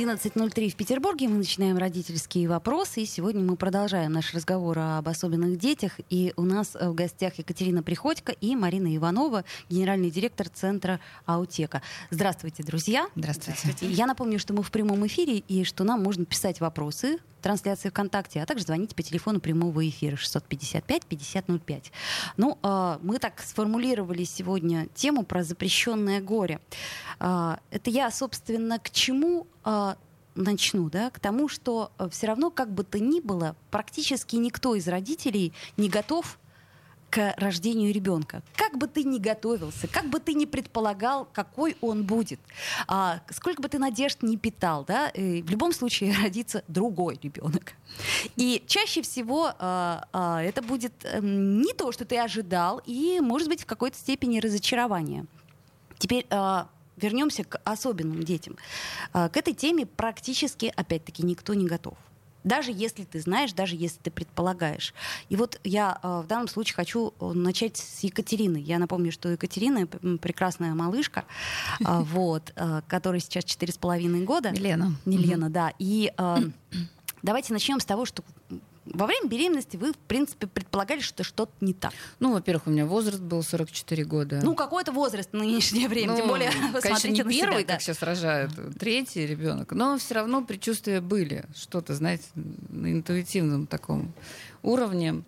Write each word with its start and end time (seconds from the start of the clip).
11.03 0.00 0.70
в 0.70 0.76
Петербурге. 0.76 1.28
Мы 1.28 1.36
начинаем 1.36 1.76
родительские 1.76 2.48
вопросы. 2.48 3.02
И 3.02 3.04
сегодня 3.04 3.42
мы 3.42 3.56
продолжаем 3.56 4.12
наш 4.12 4.32
разговор 4.32 4.78
об 4.78 5.06
особенных 5.06 5.58
детях. 5.58 6.00
И 6.08 6.32
у 6.36 6.42
нас 6.42 6.74
в 6.74 6.94
гостях 6.94 7.34
Екатерина 7.34 7.82
Приходько 7.82 8.32
и 8.32 8.56
Марина 8.56 8.96
Иванова, 8.96 9.44
генеральный 9.68 10.10
директор 10.10 10.48
Центра 10.48 11.00
Аутека. 11.26 11.82
Здравствуйте, 12.08 12.62
друзья. 12.62 13.08
Здравствуйте. 13.14 13.60
Здравствуйте. 13.62 13.94
Я 13.94 14.06
напомню, 14.06 14.38
что 14.38 14.54
мы 14.54 14.62
в 14.62 14.70
прямом 14.70 15.06
эфире 15.06 15.36
и 15.36 15.64
что 15.64 15.84
нам 15.84 16.02
можно 16.02 16.24
писать 16.24 16.60
вопросы 16.60 17.18
трансляции 17.40 17.88
ВКонтакте, 17.88 18.42
а 18.42 18.46
также 18.46 18.64
звонить 18.64 18.94
по 18.94 19.02
телефону 19.02 19.40
прямого 19.40 19.88
эфира 19.88 20.16
655-5005. 20.16 21.84
Ну, 22.36 22.58
э, 22.62 22.98
мы 23.02 23.18
так 23.18 23.40
сформулировали 23.40 24.24
сегодня 24.24 24.86
тему 24.94 25.24
про 25.24 25.42
запрещенное 25.42 26.20
горе. 26.20 26.60
Э, 27.18 27.56
это 27.70 27.90
я, 27.90 28.10
собственно, 28.10 28.78
к 28.78 28.90
чему 28.90 29.46
э, 29.64 29.94
начну, 30.34 30.90
да, 30.90 31.10
к 31.10 31.18
тому, 31.20 31.48
что 31.48 31.92
все 32.10 32.26
равно, 32.28 32.50
как 32.50 32.72
бы 32.72 32.84
то 32.84 32.98
ни 32.98 33.20
было, 33.20 33.56
практически 33.70 34.36
никто 34.36 34.74
из 34.74 34.86
родителей 34.88 35.52
не 35.76 35.88
готов 35.88 36.38
к 37.10 37.34
рождению 37.36 37.92
ребенка. 37.92 38.42
Как 38.54 38.78
бы 38.78 38.86
ты 38.86 39.02
ни 39.02 39.18
готовился, 39.18 39.88
как 39.88 40.08
бы 40.08 40.20
ты 40.20 40.34
ни 40.34 40.44
предполагал, 40.44 41.28
какой 41.32 41.76
он 41.80 42.04
будет, 42.04 42.40
а, 42.86 43.20
сколько 43.30 43.60
бы 43.60 43.68
ты 43.68 43.78
надежд 43.78 44.22
не 44.22 44.36
питал, 44.36 44.84
да, 44.84 45.10
э, 45.12 45.42
в 45.42 45.50
любом 45.50 45.72
случае 45.72 46.14
родится 46.22 46.62
другой 46.68 47.18
ребенок. 47.22 47.72
И 48.36 48.62
чаще 48.66 49.02
всего 49.02 49.52
а, 49.58 50.06
а, 50.12 50.42
это 50.42 50.62
будет 50.62 50.92
а, 51.04 51.18
не 51.20 51.74
то, 51.74 51.90
что 51.92 52.04
ты 52.04 52.18
ожидал, 52.18 52.80
и, 52.86 53.18
может 53.20 53.48
быть, 53.48 53.62
в 53.62 53.66
какой-то 53.66 53.98
степени 53.98 54.38
разочарование. 54.38 55.26
Теперь 55.98 56.26
а, 56.30 56.68
вернемся 56.96 57.44
к 57.44 57.60
особенным 57.64 58.22
детям. 58.22 58.56
А, 59.12 59.28
к 59.28 59.36
этой 59.36 59.54
теме 59.54 59.84
практически, 59.84 60.72
опять-таки, 60.76 61.24
никто 61.24 61.54
не 61.54 61.66
готов 61.66 61.96
даже 62.44 62.72
если 62.72 63.04
ты 63.04 63.20
знаешь, 63.20 63.52
даже 63.52 63.76
если 63.76 63.98
ты 63.98 64.10
предполагаешь. 64.10 64.94
И 65.28 65.36
вот 65.36 65.60
я 65.64 65.98
э, 66.02 66.22
в 66.24 66.26
данном 66.26 66.48
случае 66.48 66.74
хочу 66.74 67.14
э, 67.20 67.32
начать 67.32 67.76
с 67.76 68.00
Екатерины. 68.00 68.56
Я 68.58 68.78
напомню, 68.78 69.12
что 69.12 69.28
Екатерина 69.28 69.86
прекрасная 69.86 70.74
малышка, 70.74 71.24
э, 71.80 71.84
вот, 71.86 72.52
которой 72.86 73.20
сейчас 73.20 73.44
четыре 73.44 73.72
с 73.72 73.78
половиной 73.78 74.24
года. 74.24 74.50
Лена. 74.50 74.94
Не 75.04 75.18
Лена, 75.18 75.50
да. 75.50 75.72
И 75.78 76.12
давайте 77.22 77.52
начнем 77.52 77.80
с 77.80 77.84
того, 77.84 78.04
что 78.04 78.24
во 78.86 79.06
время 79.06 79.28
беременности 79.28 79.76
вы, 79.76 79.92
в 79.92 79.96
принципе, 79.98 80.46
предполагали, 80.46 81.00
что 81.00 81.22
что-то 81.22 81.52
не 81.60 81.74
так. 81.74 81.92
Ну, 82.18 82.32
во-первых, 82.32 82.66
у 82.66 82.70
меня 82.70 82.86
возраст 82.86 83.20
был 83.20 83.42
44 83.42 84.04
года. 84.04 84.40
Ну, 84.42 84.54
какой-то 84.54 84.90
возраст 84.92 85.30
в 85.32 85.36
нынешнее 85.36 85.88
время, 85.88 86.12
ну, 86.12 86.16
тем 86.16 86.28
более, 86.28 86.50
конечно, 86.80 87.08
не 87.08 87.22
на 87.22 87.30
первый, 87.30 87.58
себя, 87.58 87.66
да. 87.66 87.72
как 87.74 87.82
сейчас 87.82 88.02
рожают, 88.02 88.52
третий 88.78 89.26
ребенок, 89.26 89.72
но 89.72 89.98
все 89.98 90.14
равно 90.14 90.42
предчувствия 90.42 91.00
были, 91.00 91.44
что-то, 91.54 91.94
знаете, 91.94 92.24
на 92.34 92.92
интуитивном 92.92 93.66
таком 93.66 94.12
уровне. 94.62 95.22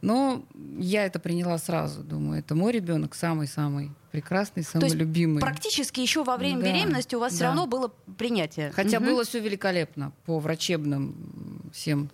Но 0.00 0.42
я 0.78 1.04
это 1.04 1.18
приняла 1.18 1.58
сразу, 1.58 2.02
думаю, 2.02 2.40
это 2.40 2.54
мой 2.54 2.72
ребенок 2.72 3.14
самый-самый 3.14 3.90
прекрасный, 4.10 4.62
самый 4.64 4.80
То 4.80 4.86
есть 4.86 4.96
любимый. 4.96 5.40
Практически 5.40 6.00
еще 6.00 6.24
во 6.24 6.38
время 6.38 6.60
Да, 6.60 6.66
беременности 6.72 7.14
у 7.14 7.20
вас 7.20 7.32
все 7.34 7.40
да. 7.40 7.46
равно 7.48 7.66
было 7.66 7.92
принятие. 8.16 8.72
Хотя 8.72 8.98
Мгм. 8.98 9.10
было 9.10 9.24
все 9.24 9.40
великолепно 9.40 10.12
по 10.24 10.38
врачебным 10.38 11.70
всем 11.72 12.10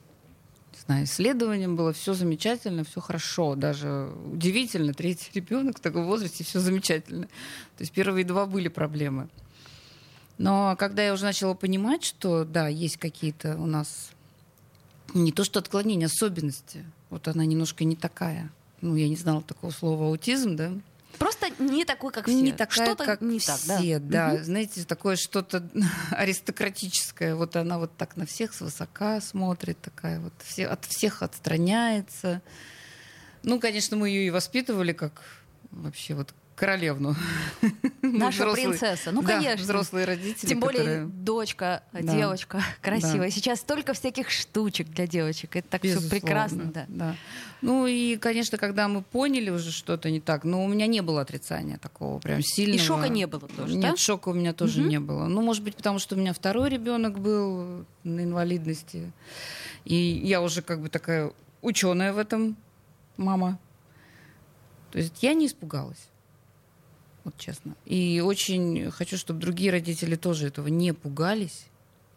не 0.86 0.92
знаю, 0.94 1.04
исследованиям 1.04 1.74
было 1.74 1.92
все 1.92 2.14
замечательно, 2.14 2.84
все 2.84 3.00
хорошо, 3.00 3.56
даже 3.56 4.12
удивительно, 4.32 4.94
третий 4.94 5.30
ребенок 5.34 5.78
в 5.78 5.80
таком 5.80 6.06
возрасте 6.06 6.44
все 6.44 6.60
замечательно. 6.60 7.26
То 7.26 7.80
есть 7.80 7.92
первые 7.92 8.24
два 8.24 8.47
были 8.47 8.69
проблемы. 8.69 9.28
Но 10.38 10.76
когда 10.78 11.02
я 11.02 11.12
уже 11.12 11.25
начала 11.25 11.54
понимать, 11.54 12.04
что 12.04 12.44
да, 12.44 12.69
есть 12.69 12.98
какие-то 12.98 13.56
у 13.56 13.66
нас 13.66 14.10
не 15.14 15.32
то 15.32 15.44
что 15.44 15.58
отклонения, 15.58 16.06
особенности. 16.06 16.84
Вот 17.10 17.26
она 17.28 17.44
немножко 17.44 17.84
не 17.84 17.96
такая. 17.96 18.50
Ну, 18.80 18.96
я 18.96 19.08
не 19.08 19.16
знала 19.16 19.42
такого 19.42 19.70
слова 19.70 20.06
аутизм, 20.06 20.56
да? 20.56 20.72
Просто 21.19 21.49
не 21.59 21.84
такой, 21.84 22.12
как 22.12 22.27
все. 22.27 22.34
Не 22.41 22.53
такая, 22.53 22.87
Что-то 22.87 23.04
как 23.04 23.21
не 23.21 23.41
так, 23.41 23.60
да. 23.66 23.78
все, 23.78 23.99
да. 23.99 24.28
Мгм. 24.34 24.44
Знаете, 24.44 24.84
такое 24.84 25.16
что-то 25.16 25.69
аристократическое. 26.10 27.34
Вот 27.34 27.56
она 27.56 27.78
вот 27.78 27.97
так 27.97 28.16
на 28.16 28.27
всех 28.27 28.54
свысока 28.54 29.21
смотрит, 29.21 29.81
такая 29.81 30.21
вот 30.21 30.32
все, 30.44 30.66
от 30.66 30.84
всех 30.84 31.22
отстраняется. 31.22 32.43
Ну, 33.43 33.60
конечно, 33.60 33.97
мы 33.97 34.09
ее 34.09 34.26
и 34.26 34.31
воспитывали 34.31 34.93
как 34.93 35.22
вообще 35.71 36.15
вот 36.15 36.34
королевну. 36.56 37.15
Мы 38.03 38.19
Наша 38.19 38.44
взрослые- 38.44 38.69
принцесса. 38.71 39.12
Ну, 39.12 39.22
да, 39.22 39.28
конечно. 39.39 39.62
взрослые 39.62 40.06
родители. 40.06 40.49
Тем 40.49 40.61
более 40.61 40.78
которые- 40.81 41.06
дочка, 41.06 41.83
Да. 41.93 42.00
девочка 42.00 42.62
красивая. 42.83 43.28
Да. 43.28 43.31
Сейчас 43.31 43.61
столько 43.61 43.93
всяких 43.93 44.31
штучек 44.31 44.89
для 44.89 45.06
девочек. 45.06 45.55
Это 45.56 45.69
так 45.69 45.83
все 45.83 45.91
Безусловно, 45.94 46.11
прекрасно, 46.21 46.72
да. 46.89 47.17
Ну 47.62 47.87
и, 47.87 48.17
конечно, 48.17 48.59
когда 48.59 48.89
мы 48.89 49.03
поняли 49.03 49.50
уже 49.50 49.71
что-то 49.71 50.11
не 50.11 50.21
так, 50.21 50.44
но 50.44 50.65
у 50.65 50.69
меня 50.69 50.87
не 50.87 51.00
было 51.03 51.21
отрицания 51.22 51.78
такого 51.78 52.19
прям 52.19 52.43
сильного. 52.43 52.77
И 52.81 52.83
шока 52.84 53.09
не 53.09 53.27
было 53.27 53.49
тоже, 53.49 53.75
Нет, 53.77 53.91
да? 53.93 53.97
шока 53.97 54.28
у 54.31 54.33
меня 54.34 54.53
тоже 54.53 54.81
Мгм. 54.81 54.88
не 54.88 55.00
было. 55.00 55.27
Ну, 55.27 55.43
может 55.43 55.62
быть, 55.62 55.77
потому 55.77 55.99
что 55.99 56.15
у 56.17 56.19
меня 56.19 56.33
второй 56.33 56.69
ребенок 56.71 57.19
был 57.19 57.84
на 58.05 58.21
инвалидности. 58.25 59.11
И 59.84 59.94
я 59.94 60.41
уже 60.43 60.62
как 60.62 60.81
бы 60.81 60.88
такая 60.88 61.33
ученая 61.62 62.12
в 62.12 62.19
этом 62.19 62.56
мама. 63.17 63.59
То 64.93 64.99
есть 64.99 65.23
я 65.23 65.34
не 65.34 65.47
испугалась. 65.47 66.09
Вот 67.26 67.37
честно. 67.38 67.75
И 67.87 68.22
очень 68.25 68.88
хочу, 68.92 69.16
чтобы 69.16 69.41
другие 69.41 69.72
родители 69.72 70.14
тоже 70.14 70.47
этого 70.47 70.69
не 70.69 70.94
пугались, 70.94 71.66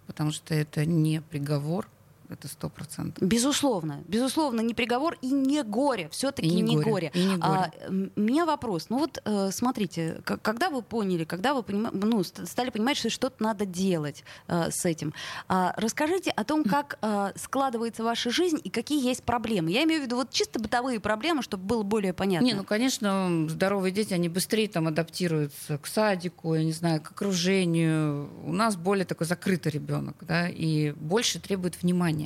потому 0.05 0.31
что 0.31 0.53
это 0.53 0.85
не 0.85 1.19
приговор, 1.19 1.87
это 2.29 2.47
сто 2.47 2.69
процентов. 2.69 3.27
Безусловно, 3.27 4.03
безусловно, 4.07 4.61
не 4.61 4.73
приговор 4.73 5.17
и 5.21 5.31
не 5.31 5.63
горе. 5.63 6.09
Все-таки 6.11 6.49
не 6.49 6.61
не, 6.61 6.75
горе, 6.75 6.89
горе. 6.89 7.11
и 7.13 7.19
не 7.25 7.37
горе. 7.37 7.41
А, 7.41 7.71
у 7.89 8.21
меня 8.21 8.45
вопрос. 8.45 8.87
Ну 8.89 8.99
вот 8.99 9.21
э, 9.23 9.49
смотрите, 9.51 10.21
когда 10.23 10.69
вы 10.69 10.81
поняли, 10.81 11.23
когда 11.23 11.53
вы 11.53 11.61
понима- 11.61 11.91
ну, 11.93 12.23
ст- 12.23 12.47
стали 12.47 12.69
понимать, 12.69 12.97
что 12.97 13.09
что-то 13.09 13.41
надо 13.43 13.65
делать 13.65 14.23
э, 14.47 14.69
с 14.71 14.85
этим, 14.85 15.13
а, 15.47 15.73
расскажите 15.77 16.31
о 16.31 16.43
том, 16.43 16.63
как 16.63 16.97
э, 17.01 17.31
складывается 17.35 18.03
ваша 18.03 18.29
жизнь 18.31 18.59
и 18.63 18.69
какие 18.69 19.03
есть 19.03 19.23
проблемы. 19.23 19.71
Я 19.71 19.83
имею 19.83 20.01
в 20.01 20.05
виду 20.05 20.15
вот 20.17 20.31
чисто 20.31 20.59
бытовые 20.59 20.99
проблемы, 20.99 21.41
чтобы 21.41 21.63
было 21.63 21.83
более 21.83 22.13
понятно. 22.13 22.45
Не, 22.45 22.53
ну, 22.53 22.63
конечно, 22.63 23.45
здоровые 23.49 23.91
дети, 23.91 24.13
они 24.13 24.29
быстрее 24.29 24.67
там 24.67 24.87
адаптируются 24.87 25.77
к 25.77 25.87
садику, 25.87 26.53
я 26.53 26.63
не 26.63 26.73
знаю, 26.73 27.01
к 27.01 27.11
окружению. 27.11 28.29
У 28.45 28.53
нас 28.53 28.75
более 28.75 29.05
такой 29.05 29.25
закрытый 29.27 29.71
ребенок, 29.71 30.15
да, 30.21 30.47
и 30.47 30.91
больше 30.91 31.39
требует 31.39 31.81
внимания. 31.81 32.18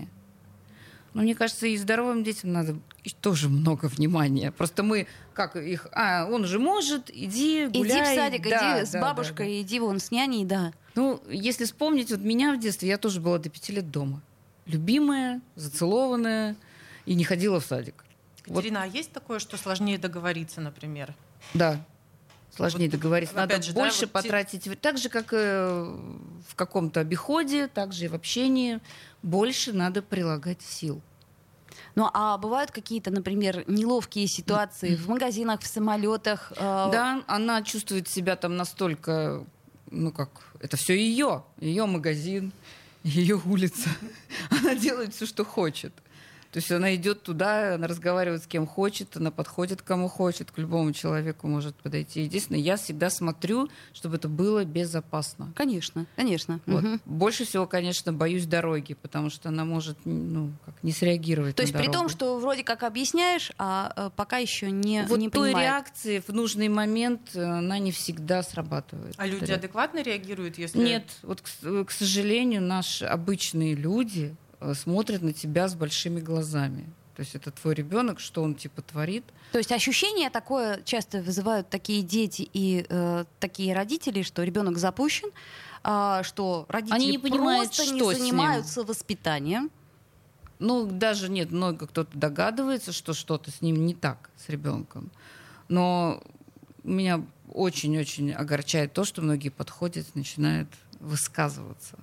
Но 1.14 1.22
мне 1.22 1.36
кажется, 1.36 1.68
и 1.68 1.78
здоровым 1.78 2.24
детям 2.24 2.52
надо 2.54 2.76
тоже 3.22 3.48
много 3.50 3.86
внимания. 3.86 4.52
Просто 4.52 4.82
мы, 4.84 5.06
как 5.34 5.56
их, 5.56 5.88
а, 5.92 6.26
он 6.30 6.46
же 6.46 6.58
может, 6.60 7.10
иди, 7.12 7.66
Иди 7.66 7.78
гуляй. 7.80 8.16
в 8.16 8.20
садик, 8.20 8.44
Да, 8.50 8.80
иди 8.82 8.86
с 8.88 8.92
да, 8.92 9.02
бабушкой, 9.02 9.46
да, 9.48 9.52
да. 9.54 9.62
иди 9.62 9.80
вон 9.80 10.00
с 10.00 10.10
няней, 10.12 10.44
да. 10.46 10.74
Ну, 10.96 11.22
если 11.30 11.66
вспомнить, 11.66 12.10
вот 12.12 12.20
меня 12.22 12.54
в 12.54 12.60
детстве, 12.60 12.90
я 12.90 12.98
тоже 12.98 13.20
была 13.22 13.38
до 13.38 13.50
пяти 13.50 13.74
лет 13.74 13.92
дома. 13.92 14.22
Любимая, 14.66 15.42
зацелованная, 15.56 16.56
и 17.06 17.16
не 17.16 17.24
ходила 17.24 17.60
в 17.60 17.66
садик. 17.66 18.06
Вот 18.48 18.58
Катерина, 18.58 18.84
а 18.84 18.86
есть 18.88 19.12
такое, 19.12 19.40
что 19.40 19.58
сложнее 19.58 19.98
договориться, 19.98 20.62
например? 20.62 21.14
Да. 21.54 21.80
Сложнее 22.56 22.86
Вот, 22.90 22.92
договориться. 23.00 23.36
Надо 23.36 23.62
же, 23.62 23.74
да, 23.74 23.80
больше 23.82 24.02
вот 24.02 24.06
те- 24.08 24.08
потратить. 24.14 24.68
вре- 24.68 24.76
Так 24.76 24.98
же, 25.00 25.10
как 25.10 25.28
э, 25.32 25.96
в 26.48 26.56
каком-то 26.56 27.00
обиходе, 27.00 27.68
так 27.68 27.94
же 27.94 28.06
и 28.06 28.08
в 28.08 28.14
общении. 28.16 28.80
Больше 29.24 29.74
надо 29.74 30.02
прилагать 30.02 30.62
сил. 30.62 31.02
Ну, 31.96 32.10
а 32.14 32.38
бывают 32.38 32.72
какие-то, 32.72 33.12
например, 33.12 33.64
неловкие 33.68 34.28
ситуации 34.28 34.96
в 34.96 35.10
магазинах, 35.10 35.62
в 35.62 35.68
самолетах? 35.68 36.52
э, 36.56 36.90
Да, 36.92 37.24
она 37.28 37.62
чувствует 37.64 38.08
себя 38.08 38.36
там 38.36 38.58
настолько, 38.58 39.44
ну 39.90 40.12
как, 40.12 40.30
это 40.60 40.78
все 40.78 40.96
ее, 40.96 41.44
ее 41.60 41.86
магазин, 41.86 42.52
ее 43.04 43.42
улица. 43.44 43.90
Она 44.50 44.76
делает 44.76 45.14
все, 45.14 45.26
что 45.26 45.44
хочет. 45.46 45.94
То 46.54 46.60
есть 46.60 46.72
она 46.72 46.94
идет 46.94 47.24
туда, 47.24 47.74
она 47.74 47.88
разговаривает 47.88 48.44
с 48.44 48.48
кем 48.48 48.68
хочет, 48.68 49.18
она 49.18 49.32
подходит 49.32 49.82
к 49.82 49.86
кому 49.86 50.08
хочет, 50.08 50.52
к 50.52 50.58
любому 50.60 50.94
человеку 50.94 51.48
может 51.48 51.76
подойти. 51.76 52.22
Единственное, 52.22 52.62
я 52.62 52.78
всегда 52.78 53.10
смотрю, 53.10 53.70
чтобы 53.92 54.18
это 54.18 54.28
было 54.28 54.64
безопасно. 54.64 55.52
Конечно, 55.56 56.06
конечно. 56.16 56.60
Вот. 56.68 56.84
Мгм. 56.84 57.02
Больше 57.06 57.46
всего, 57.46 57.66
конечно, 57.66 58.14
боюсь 58.14 58.46
дороги, 58.46 58.94
потому 58.94 59.32
что 59.32 59.50
она 59.50 59.66
может 59.66 59.98
ну, 60.06 60.52
как, 60.64 60.76
не 60.84 60.92
среагировать. 60.92 61.56
То 61.56 61.64
на 61.64 61.66
есть 61.66 61.74
при 61.74 61.86
том, 61.86 61.94
дорогу. 61.94 62.10
что 62.10 62.38
вроде 62.38 62.64
как 62.64 62.84
объясняешь, 62.84 63.52
а 63.58 63.92
э, 63.96 64.10
пока 64.16 64.38
еще 64.38 64.70
не, 64.70 65.08
вот 65.08 65.18
не 65.18 65.32
той 65.32 65.50
понимает. 65.50 65.68
реакции 65.68 66.20
в 66.20 66.30
нужный 66.30 66.70
момент 66.70 67.32
э, 67.34 67.44
она 67.44 67.80
не 67.80 67.92
всегда 67.92 68.44
срабатывает. 68.44 69.16
А 69.18 69.26
люди 69.26 69.52
адекватно 69.52 70.04
реагируют, 70.04 70.60
если... 70.60 70.78
Нет, 70.78 71.06
вот, 71.24 71.42
к, 71.42 71.86
к 71.86 71.90
сожалению, 71.90 72.62
наши 72.62 73.06
обычные 73.06 73.74
люди 73.74 74.36
э, 74.64 74.74
смотрят 74.74 75.22
на 75.22 75.34
тебя 75.34 75.68
с 75.68 75.76
большими 75.76 76.20
глазами. 76.20 76.86
То 77.16 77.22
есть 77.22 77.36
это 77.36 77.52
твой 77.52 77.76
ребенок, 77.76 78.20
что 78.20 78.42
он 78.42 78.56
типа 78.56 78.82
творит. 78.82 79.24
То 79.52 79.60
есть 79.60 79.72
ощущение 79.72 80.30
такое 80.30 80.82
часто 80.84 81.22
вызывают 81.22 81.70
такие 81.70 82.02
дети 82.02 82.50
и 82.54 82.86
э, 82.90 83.26
такие 83.40 83.76
родители, 83.76 84.24
что 84.24 84.44
ребенок 84.44 84.78
запущен, 84.78 85.30
а, 85.84 86.24
что 86.24 86.66
родители 86.70 86.96
Они 86.96 87.12
не 87.12 87.18
понимают, 87.20 87.70
просто 87.76 87.94
не 87.94 88.00
что 88.00 88.12
с 88.12 88.16
ним. 88.16 88.26
занимаются 88.26 88.84
воспитанием. 88.84 89.70
Ну, 90.60 90.88
даже 90.88 91.30
нет, 91.30 91.52
много 91.52 91.88
кто-то 91.88 92.18
догадывается, 92.18 92.92
что 92.94 93.14
что-то 93.14 93.52
с 93.52 93.62
ним 93.62 93.86
не 93.86 93.94
так, 93.94 94.30
с 94.38 94.50
ребенком. 94.50 95.12
Но 95.68 96.24
меня 96.84 97.24
очень-очень 97.52 98.32
огорчает 98.32 98.94
то, 98.94 99.04
что 99.04 99.22
многие 99.22 99.50
подходят, 99.50 100.16
начинают 100.16 100.70
высказываться. 101.00 101.98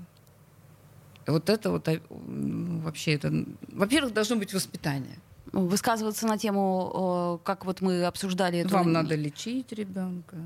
Вот 1.26 1.48
это 1.50 1.70
вот 1.70 1.88
а, 1.88 2.00
ну, 2.10 2.80
вообще 2.80 3.14
это, 3.14 3.32
во-первых, 3.72 4.12
должно 4.12 4.36
быть 4.36 4.52
воспитание. 4.54 5.18
Высказываться 5.52 6.26
на 6.26 6.38
тему, 6.38 7.40
как 7.44 7.64
вот 7.64 7.80
мы 7.80 8.04
обсуждали 8.04 8.60
эту... 8.60 8.70
Вам 8.70 8.92
надо 8.92 9.16
лечить 9.16 9.72
ребенка. 9.72 10.36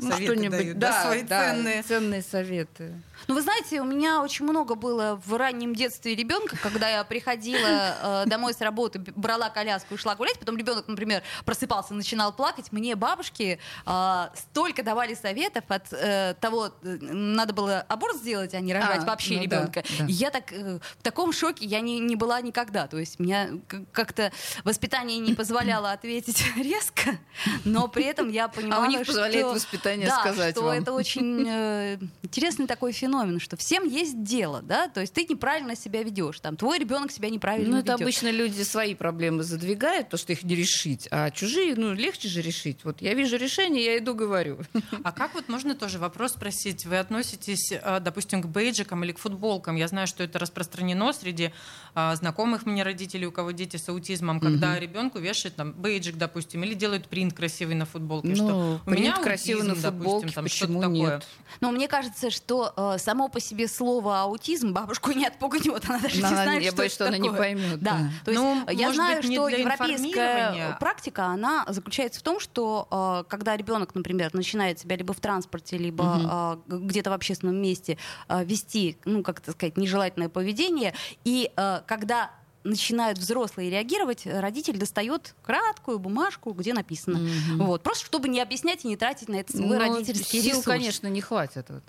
Ну, 0.00 0.12
Советы 0.12 0.32
что-нибудь, 0.32 0.58
дают, 0.58 0.78
да, 0.78 1.02
свои 1.02 1.24
ценные. 1.26 1.82
ценные 1.82 2.22
советы. 2.22 3.02
Ну, 3.26 3.34
вы 3.34 3.42
знаете, 3.42 3.80
у 3.80 3.84
меня 3.84 4.22
очень 4.22 4.44
много 4.44 4.76
было 4.76 5.20
в 5.26 5.36
раннем 5.36 5.74
детстве 5.74 6.14
ребенка, 6.14 6.56
когда 6.62 6.88
я 6.88 7.02
приходила 7.02 7.96
э, 8.00 8.24
домой 8.26 8.54
с 8.54 8.60
работы, 8.60 9.00
брала 9.16 9.50
коляску 9.50 9.94
и 9.94 9.98
шла 9.98 10.14
гулять, 10.14 10.38
потом 10.38 10.56
ребенок, 10.56 10.86
например, 10.86 11.24
просыпался, 11.44 11.94
начинал 11.94 12.32
плакать. 12.32 12.70
Мне 12.70 12.94
бабушки 12.94 13.58
э, 13.86 14.28
столько 14.36 14.84
давали 14.84 15.14
советов 15.14 15.64
от 15.66 15.92
э, 15.92 16.34
того, 16.40 16.66
э, 16.82 16.96
надо 17.00 17.52
было 17.52 17.80
аборт 17.88 18.18
сделать, 18.18 18.54
а 18.54 18.60
не 18.60 18.72
рожать 18.72 19.02
А, 19.02 19.06
вообще 19.06 19.34
ну 19.34 19.38
да, 19.38 19.42
ребенка. 19.44 19.84
да. 19.98 20.04
И 20.06 20.12
я 20.12 20.30
так 20.30 20.52
э, 20.52 20.78
в 20.98 21.02
таком 21.02 21.32
шоке 21.32 21.66
я 21.66 21.80
не, 21.80 21.98
не 21.98 22.14
была 22.14 22.40
никогда. 22.40 22.86
То 22.86 22.98
есть 22.98 23.18
меня 23.18 23.48
как-то 23.90 24.30
воспитание 24.62 25.18
не 25.18 25.34
позволяло 25.34 25.90
ответить 25.90 26.44
резко, 26.56 27.18
но 27.64 27.88
при 27.88 28.04
этом 28.04 28.28
я 28.28 28.46
понимала, 28.46 28.86
них 28.86 29.04
позволяет 29.04 29.40
что- 29.40 29.54
воспитание 29.88 30.06
да, 30.08 30.20
сказать 30.20 30.54
что 30.54 30.64
вам. 30.64 30.78
это 30.78 30.92
очень 30.92 31.44
э, 31.48 31.98
интересный 32.22 32.66
такой 32.66 32.92
феномен, 32.92 33.40
что 33.40 33.56
всем 33.56 33.86
есть 33.86 34.22
дело, 34.22 34.62
да, 34.62 34.88
то 34.88 35.00
есть 35.00 35.12
ты 35.12 35.26
неправильно 35.28 35.76
себя 35.76 36.02
ведешь, 36.02 36.40
там 36.40 36.56
твой 36.56 36.78
ребенок 36.78 37.10
себя 37.10 37.30
неправильно 37.30 37.70
Ну, 37.70 37.78
это 37.78 37.92
ведет. 37.92 38.02
обычно 38.02 38.30
люди 38.30 38.62
свои 38.62 38.94
проблемы 38.94 39.42
задвигают, 39.42 40.08
то, 40.08 40.16
что 40.16 40.32
их 40.32 40.42
не 40.42 40.54
решить, 40.54 41.08
а 41.10 41.30
чужие, 41.30 41.74
ну, 41.76 41.92
легче 41.92 42.28
же 42.28 42.42
решить. 42.42 42.84
Вот 42.84 43.02
я 43.02 43.14
вижу 43.14 43.36
решение, 43.36 43.84
я 43.84 43.98
иду 43.98 44.14
говорю. 44.14 44.58
А 45.04 45.12
как 45.12 45.34
вот 45.34 45.48
можно 45.48 45.74
тоже 45.74 45.98
вопрос 45.98 46.32
спросить? 46.32 46.84
Вы 46.84 46.98
относитесь, 46.98 47.72
э, 47.72 48.00
допустим, 48.00 48.42
к 48.42 48.46
бейджикам 48.46 49.04
или 49.04 49.12
к 49.12 49.18
футболкам? 49.18 49.76
Я 49.76 49.88
знаю, 49.88 50.06
что 50.06 50.24
это 50.24 50.38
распространено 50.38 51.12
среди 51.12 51.52
а, 51.94 52.14
знакомых 52.16 52.66
мне 52.66 52.82
родителей, 52.82 53.26
у 53.26 53.32
кого 53.32 53.52
дети 53.52 53.76
с 53.76 53.88
аутизмом, 53.88 54.40
когда 54.40 54.78
ребенку 54.78 55.18
вешают 55.18 55.56
там 55.56 55.72
бейджик, 55.72 56.16
допустим, 56.16 56.64
или 56.64 56.74
делают 56.74 57.08
принт 57.08 57.34
красивый 57.34 57.74
на 57.74 57.86
футболке. 57.86 58.28
Ну, 58.28 58.34
что 58.34 58.80
у 58.84 58.90
меня 58.90 59.16
красивый 59.16 59.66
на 59.66 59.74
аутизм, 59.84 59.98
допустим, 59.98 60.10
футболке, 60.28 60.34
там 60.34 60.44
почему 60.44 60.68
что-то 60.80 60.94
такое. 60.94 61.10
нет? 61.12 61.26
Но 61.60 61.70
мне 61.70 61.88
кажется, 61.88 62.30
что 62.30 62.72
э, 62.76 62.98
само 62.98 63.28
по 63.28 63.40
себе 63.40 63.68
слово 63.68 64.22
аутизм 64.22 64.72
бабушку 64.72 65.12
не 65.12 65.26
отпугнет, 65.26 65.82
она 65.88 65.98
даже 65.98 66.18
Она- 66.18 66.28
не 66.30 66.34
знает, 66.34 66.62
я 66.62 66.68
что 66.70 66.76
боюсь, 66.78 66.92
это 66.92 67.04
что 67.04 67.08
она 67.08 67.18
не 67.18 67.28
такое. 67.28 67.38
поймет, 67.38 67.80
Да, 67.80 67.90
да. 67.92 68.10
то 68.24 68.30
есть 68.30 68.42
Ну, 68.42 68.70
я 68.70 68.92
знаю, 68.92 69.16
быть, 69.20 69.28
не 69.30 69.36
что 69.36 69.48
европейская 69.48 70.76
практика, 70.80 71.26
она 71.26 71.64
заключается 71.68 72.20
в 72.20 72.22
том, 72.22 72.40
что 72.40 72.88
э, 72.90 73.24
когда 73.28 73.56
ребенок, 73.56 73.94
например, 73.94 74.30
начинает 74.34 74.78
себя 74.78 74.96
либо 74.96 75.12
в 75.14 75.20
транспорте, 75.20 75.76
либо 75.78 76.58
э, 76.68 76.70
г- 76.70 76.78
где-то 76.86 77.10
в 77.10 77.12
общественном 77.12 77.56
месте 77.60 77.98
э, 78.28 78.44
вести, 78.44 78.98
ну, 79.04 79.22
как 79.22 79.40
это 79.40 79.52
сказать, 79.52 79.76
нежелательное 79.76 80.28
поведение, 80.28 80.94
и 81.24 81.50
э, 81.56 81.80
когда 81.86 82.30
начинают 82.68 83.18
взрослые 83.18 83.70
реагировать, 83.70 84.22
родитель 84.26 84.78
достает 84.78 85.34
краткую 85.42 85.98
бумажку, 85.98 86.52
где 86.52 86.72
написано. 86.74 87.20
Вот. 87.56 87.82
Просто 87.82 88.06
чтобы 88.06 88.28
не 88.28 88.40
объяснять 88.40 88.84
и 88.84 88.88
не 88.88 88.96
тратить 88.96 89.28
на 89.28 89.36
это 89.36 89.56
свой 89.56 89.66
Ну, 89.66 89.78
родительский 89.78 90.40
сил, 90.40 90.50
ресурс. 90.50 90.64
конечно, 90.66 91.06
не 91.08 91.20
хватит. 91.20 91.66
Вот, 91.68 91.82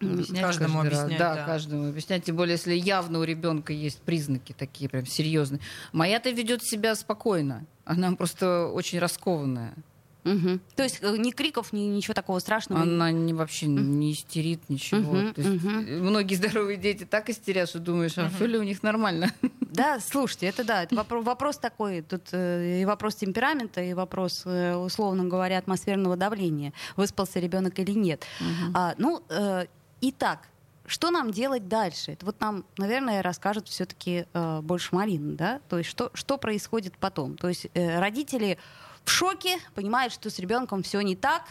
объяснять 0.00 0.42
Каждому 0.42 0.80
объяснять, 0.80 1.18
Да, 1.18 1.34
да. 1.34 1.44
каждому 1.46 1.88
объяснять. 1.88 2.24
Тем 2.24 2.36
более, 2.36 2.54
если 2.54 2.74
явно 2.74 3.20
у 3.20 3.24
ребенка 3.24 3.72
есть 3.72 4.00
признаки 4.00 4.54
такие 4.56 4.90
прям 4.90 5.06
серьезные. 5.06 5.60
Моя-то 5.92 6.30
ведет 6.30 6.62
себя 6.62 6.94
спокойно. 6.94 7.64
Она 7.84 8.12
просто 8.12 8.66
очень 8.68 8.98
раскованная. 8.98 9.74
Мгм. 10.24 10.60
То 10.74 10.82
есть 10.82 10.98
э, 11.02 11.16
ни 11.18 11.30
криков, 11.30 11.72
ни 11.72 11.80
ничего 11.80 12.14
такого 12.14 12.38
страшного. 12.38 12.82
Она 12.82 13.10
не, 13.12 13.34
вообще 13.34 13.66
не 13.66 14.12
истерит 14.12 14.68
ничего. 14.68 15.12
Мгм, 15.12 15.34
То 15.34 15.40
есть, 15.42 15.64
э, 15.64 15.68
Многие 16.00 16.34
здоровые 16.34 16.76
дети 16.78 17.04
так 17.04 17.28
истерят, 17.30 17.68
что 17.68 17.78
думаешь, 17.78 18.16
а 18.18 18.28
все 18.30 18.46
ли 18.46 18.58
у 18.58 18.62
них 18.62 18.82
нормально? 18.82 19.32
Да, 19.60 20.00
слушайте, 20.06 20.46
это 20.46 20.64
да, 20.64 20.82
это 20.84 20.94
вопро- 20.94 21.22
вопрос 21.22 21.58
такой. 21.58 22.00
Тут 22.02 22.22
э, 22.32 22.80
и 22.80 22.84
вопрос 22.84 23.16
темперамента, 23.16 23.82
и 23.82 23.92
вопрос, 23.94 24.42
э, 24.46 24.74
условно 24.74 25.24
говоря, 25.24 25.58
атмосферного 25.58 26.16
давления. 26.16 26.72
Выспался 26.96 27.38
ребенок 27.38 27.78
или 27.78 27.92
нет. 27.92 28.24
А, 28.72 28.94
ну, 28.98 29.22
э, 29.28 29.66
итак, 30.00 30.48
что 30.86 31.10
нам 31.10 31.30
делать 31.32 31.68
дальше? 31.68 32.12
Это 32.12 32.26
вот 32.26 32.40
нам, 32.40 32.64
наверное, 32.76 33.22
расскажет 33.22 33.68
все-таки 33.68 34.26
больше 34.62 34.94
Марина, 34.94 35.34
да? 35.34 35.60
То 35.68 35.78
есть 35.78 35.88
что, 35.88 36.10
что 36.12 36.36
происходит 36.36 36.96
потом? 36.98 37.36
То 37.36 37.48
есть 37.48 37.68
э, 37.74 37.98
родители 38.00 38.58
в 39.04 39.10
шоке, 39.10 39.58
понимают, 39.74 40.12
что 40.12 40.30
с 40.30 40.38
ребенком 40.38 40.82
все 40.82 41.00
не 41.00 41.16
так, 41.16 41.44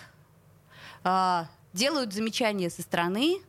а, 1.03 1.47
делают 1.73 2.13
замечания 2.13 2.69
со 2.69 2.81
стороны, 2.81 3.39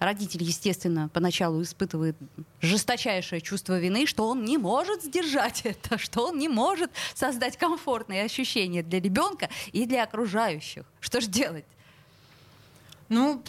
Родитель, 0.00 0.42
естественно, 0.42 1.08
поначалу 1.08 1.62
испытывает 1.62 2.16
жесточайшее 2.60 3.40
чувство 3.40 3.78
вины, 3.78 4.06
что 4.06 4.28
он 4.28 4.44
не 4.44 4.58
может 4.58 5.02
сдержать 5.02 5.62
это, 5.64 5.98
что 5.98 6.28
он 6.28 6.38
не 6.38 6.48
может 6.48 6.90
создать 7.14 7.56
комфортные 7.56 8.24
ощущения 8.24 8.82
для 8.82 9.00
ребенка 9.00 9.48
и 9.72 9.86
для 9.86 10.04
окружающих. 10.04 10.84
Что 11.00 11.20
же 11.20 11.28
делать? 11.28 11.64
Ну, 13.08 13.42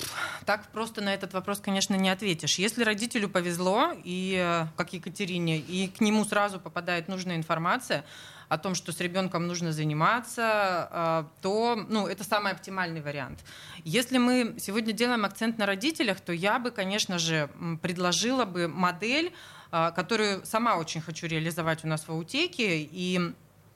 так 0.45 0.71
просто 0.71 1.01
на 1.01 1.13
этот 1.13 1.33
вопрос, 1.33 1.59
конечно, 1.59 1.95
не 1.95 2.09
ответишь. 2.09 2.59
Если 2.59 2.83
родителю 2.83 3.27
повезло, 3.27 3.91
и, 4.03 4.37
э, 4.39 4.67
как 4.75 4.93
Екатерине, 4.93 5.57
и 5.57 5.87
к 5.87 5.99
нему 5.99 6.25
сразу 6.25 6.59
попадает 6.59 7.07
нужная 7.07 7.37
информация 7.37 8.05
о 8.49 8.57
том, 8.57 8.75
что 8.75 8.91
с 8.91 8.99
ребенком 8.99 9.47
нужно 9.47 9.71
заниматься, 9.71 10.89
э, 10.91 11.23
то 11.41 11.85
ну, 11.89 12.07
это 12.07 12.23
самый 12.23 12.51
оптимальный 12.51 13.01
вариант. 13.01 13.39
Если 13.83 14.17
мы 14.17 14.55
сегодня 14.59 14.93
делаем 14.93 15.25
акцент 15.25 15.57
на 15.57 15.65
родителях, 15.65 16.19
то 16.21 16.31
я 16.31 16.59
бы, 16.59 16.71
конечно 16.71 17.19
же, 17.19 17.49
предложила 17.81 18.45
бы 18.45 18.67
модель, 18.67 19.33
э, 19.71 19.91
которую 19.95 20.45
сама 20.45 20.77
очень 20.77 21.01
хочу 21.01 21.27
реализовать 21.27 21.83
у 21.83 21.87
нас 21.87 22.07
в 22.07 22.09
аутеке, 22.09 22.81
и 22.81 23.33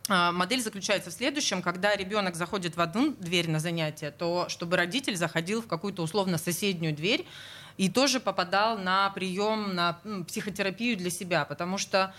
а, 0.10 0.32
Модель 0.32 0.62
заключается 0.62 1.10
в 1.10 1.14
следующем, 1.14 1.62
когда 1.62 1.96
ребенок 1.96 2.36
заходит 2.36 2.76
в 2.76 2.82
одну 2.82 3.14
дверь 3.20 3.50
на 3.50 3.60
занятие, 3.60 4.12
то 4.12 4.48
чтобы 4.50 4.76
родитель 4.76 5.16
заходил 5.16 5.62
в 5.62 5.68
какую-то 5.68 6.02
условно 6.02 6.38
соседнюю 6.38 6.96
дверь 6.96 7.26
и 7.78 7.90
тоже 7.90 8.20
попадал 8.20 8.78
на 8.78 9.10
прием, 9.12 9.76
на 9.76 10.00
психотерапию 10.28 10.98
для 10.98 11.10
себя, 11.10 11.46
потому 11.46 11.78
что 11.78 12.04
а, 12.04 12.14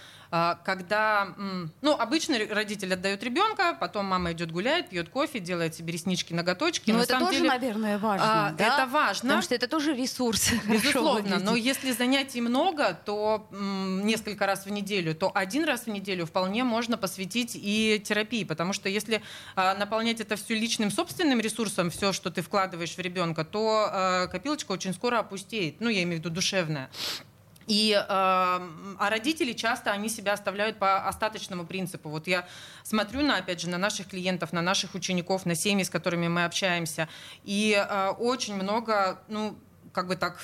когда, 0.64 1.34
м, 1.36 1.70
ну, 1.82 1.92
обычно 1.92 2.38
родитель 2.48 2.94
отдает 2.94 3.22
ребенка, 3.22 3.76
потом 3.78 4.06
мама 4.06 4.32
идет 4.32 4.50
гуляет, 4.50 4.88
пьет 4.88 5.10
кофе, 5.10 5.40
делает 5.40 5.74
себе 5.74 5.92
реснички, 5.92 6.32
ноготочки. 6.32 6.90
Ну, 6.90 6.98
На 6.98 7.02
это 7.02 7.18
тоже, 7.18 7.32
деле, 7.38 7.48
наверное, 7.50 7.98
важно. 7.98 8.48
а, 8.48 8.50
да? 8.52 8.66
это 8.66 8.86
важно. 8.86 9.28
Потому 9.28 9.42
что 9.42 9.54
это 9.54 9.68
тоже 9.68 9.94
ресурс. 9.94 10.52
Безусловно, 10.66 11.38
но 11.38 11.54
если 11.54 11.92
занятий 11.92 12.40
много, 12.40 12.98
то 13.04 13.46
несколько 13.50 14.46
раз 14.46 14.64
в 14.64 14.70
неделю, 14.70 15.14
то 15.14 15.30
один 15.34 15.64
раз 15.64 15.82
в 15.82 15.88
неделю 15.88 16.24
вполне 16.24 16.64
можно 16.64 16.96
посвятить 16.96 17.52
и 17.54 18.02
терапии, 18.02 18.44
потому 18.44 18.72
что 18.72 18.88
если 18.88 19.20
а, 19.54 19.74
наполнять 19.74 20.20
это 20.20 20.36
все 20.36 20.54
личным 20.54 20.90
собственным 20.90 21.40
ресурсом, 21.40 21.90
все, 21.90 22.12
что 22.14 22.30
ты 22.30 22.40
вкладываешь 22.40 22.94
в 22.96 22.98
ребенка, 23.00 23.44
то 23.44 23.88
а, 23.90 24.26
копилочка 24.28 24.72
очень 24.72 24.94
скоро 24.94 25.18
опустеет, 25.18 25.80
ну 25.80 25.90
я 25.90 26.02
имею 26.04 26.16
в 26.16 26.24
виду 26.24 26.30
душевная. 26.30 26.90
И, 27.66 27.92
э, 27.92 28.04
а 28.08 29.10
родители 29.10 29.52
часто 29.52 29.92
они 29.92 30.08
себя 30.08 30.32
оставляют 30.32 30.78
по 30.78 31.06
остаточному 31.06 31.66
принципу. 31.66 32.08
Вот 32.08 32.26
я 32.26 32.46
смотрю 32.82 33.22
на, 33.22 33.38
опять 33.38 33.60
же, 33.60 33.68
на 33.68 33.78
наших 33.78 34.08
клиентов, 34.08 34.52
на 34.52 34.62
наших 34.62 34.94
учеников, 34.94 35.46
на 35.46 35.54
семьи, 35.54 35.84
с 35.84 35.90
которыми 35.90 36.28
мы 36.28 36.44
общаемся, 36.44 37.08
и 37.44 37.74
э, 37.74 38.08
очень 38.10 38.54
много, 38.54 39.22
ну, 39.28 39.56
как 39.92 40.08
бы 40.08 40.16
так 40.16 40.38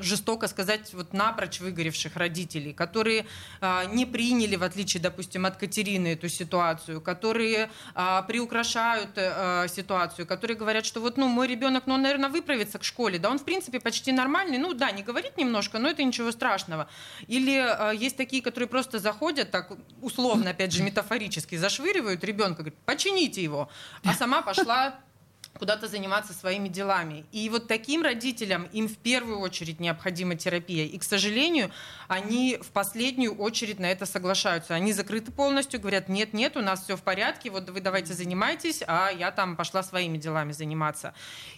жестоко 0.00 0.48
сказать, 0.48 0.92
вот 0.94 1.12
напрочь 1.12 1.60
выгоревших 1.60 2.16
родителей, 2.16 2.72
которые 2.72 3.26
а, 3.60 3.84
не 3.86 4.06
приняли, 4.06 4.56
в 4.56 4.62
отличие, 4.62 5.02
допустим, 5.02 5.46
от 5.46 5.56
Катерины, 5.56 6.08
эту 6.08 6.28
ситуацию, 6.28 7.00
которые 7.00 7.70
а, 7.94 8.22
приукрашают 8.22 9.10
а, 9.16 9.66
ситуацию, 9.68 10.26
которые 10.26 10.56
говорят, 10.56 10.86
что 10.86 11.00
вот, 11.00 11.16
ну, 11.16 11.28
мой 11.28 11.48
ребенок, 11.48 11.84
ну, 11.86 11.94
он, 11.94 12.02
наверное, 12.02 12.30
выправится 12.30 12.78
к 12.78 12.84
школе, 12.84 13.18
да, 13.18 13.30
он, 13.30 13.38
в 13.38 13.44
принципе, 13.44 13.80
почти 13.80 14.12
нормальный, 14.12 14.58
ну, 14.58 14.74
да, 14.74 14.90
не 14.90 15.02
говорит 15.02 15.36
немножко, 15.36 15.78
но 15.78 15.88
это 15.88 16.02
ничего 16.02 16.30
страшного. 16.32 16.88
Или 17.26 17.56
а, 17.56 17.90
есть 17.92 18.16
такие, 18.16 18.42
которые 18.42 18.68
просто 18.68 18.98
заходят, 18.98 19.50
так, 19.50 19.72
условно, 20.00 20.50
опять 20.50 20.72
же, 20.72 20.82
метафорически, 20.90 21.56
зашвыривают 21.56 22.22
ребенка, 22.24 22.62
говорят, 22.62 22.78
почините 22.84 23.42
его, 23.42 23.70
а 24.04 24.14
сама 24.14 24.42
пошла 24.42 25.00
куда-то 25.58 25.88
заниматься 25.88 26.32
своими 26.32 26.68
делами. 26.68 27.24
И 27.32 27.48
вот 27.50 27.68
таким 27.68 28.02
родителям 28.02 28.64
им 28.72 28.88
в 28.88 28.96
первую 28.96 29.40
очередь 29.40 29.80
необходима 29.80 30.34
терапия. 30.34 30.86
И, 30.86 30.98
к 30.98 31.04
сожалению, 31.04 31.70
они 32.08 32.58
в 32.60 32.68
последнюю 32.68 33.34
очередь 33.36 33.78
на 33.78 33.86
это 33.86 34.06
соглашаются. 34.06 34.74
Они 34.74 34.92
закрыты 34.92 35.32
полностью, 35.32 35.80
говорят, 35.80 36.08
нет, 36.08 36.32
нет, 36.32 36.56
у 36.56 36.60
нас 36.60 36.84
все 36.84 36.96
в 36.96 37.02
порядке, 37.02 37.50
вот 37.50 37.68
вы 37.68 37.80
давайте 37.80 38.14
занимайтесь, 38.14 38.82
а 38.86 39.10
я 39.10 39.30
там 39.30 39.56
пошла 39.56 39.82
своими 39.82 40.16
делами 40.16 40.52
заниматься. 40.52 41.14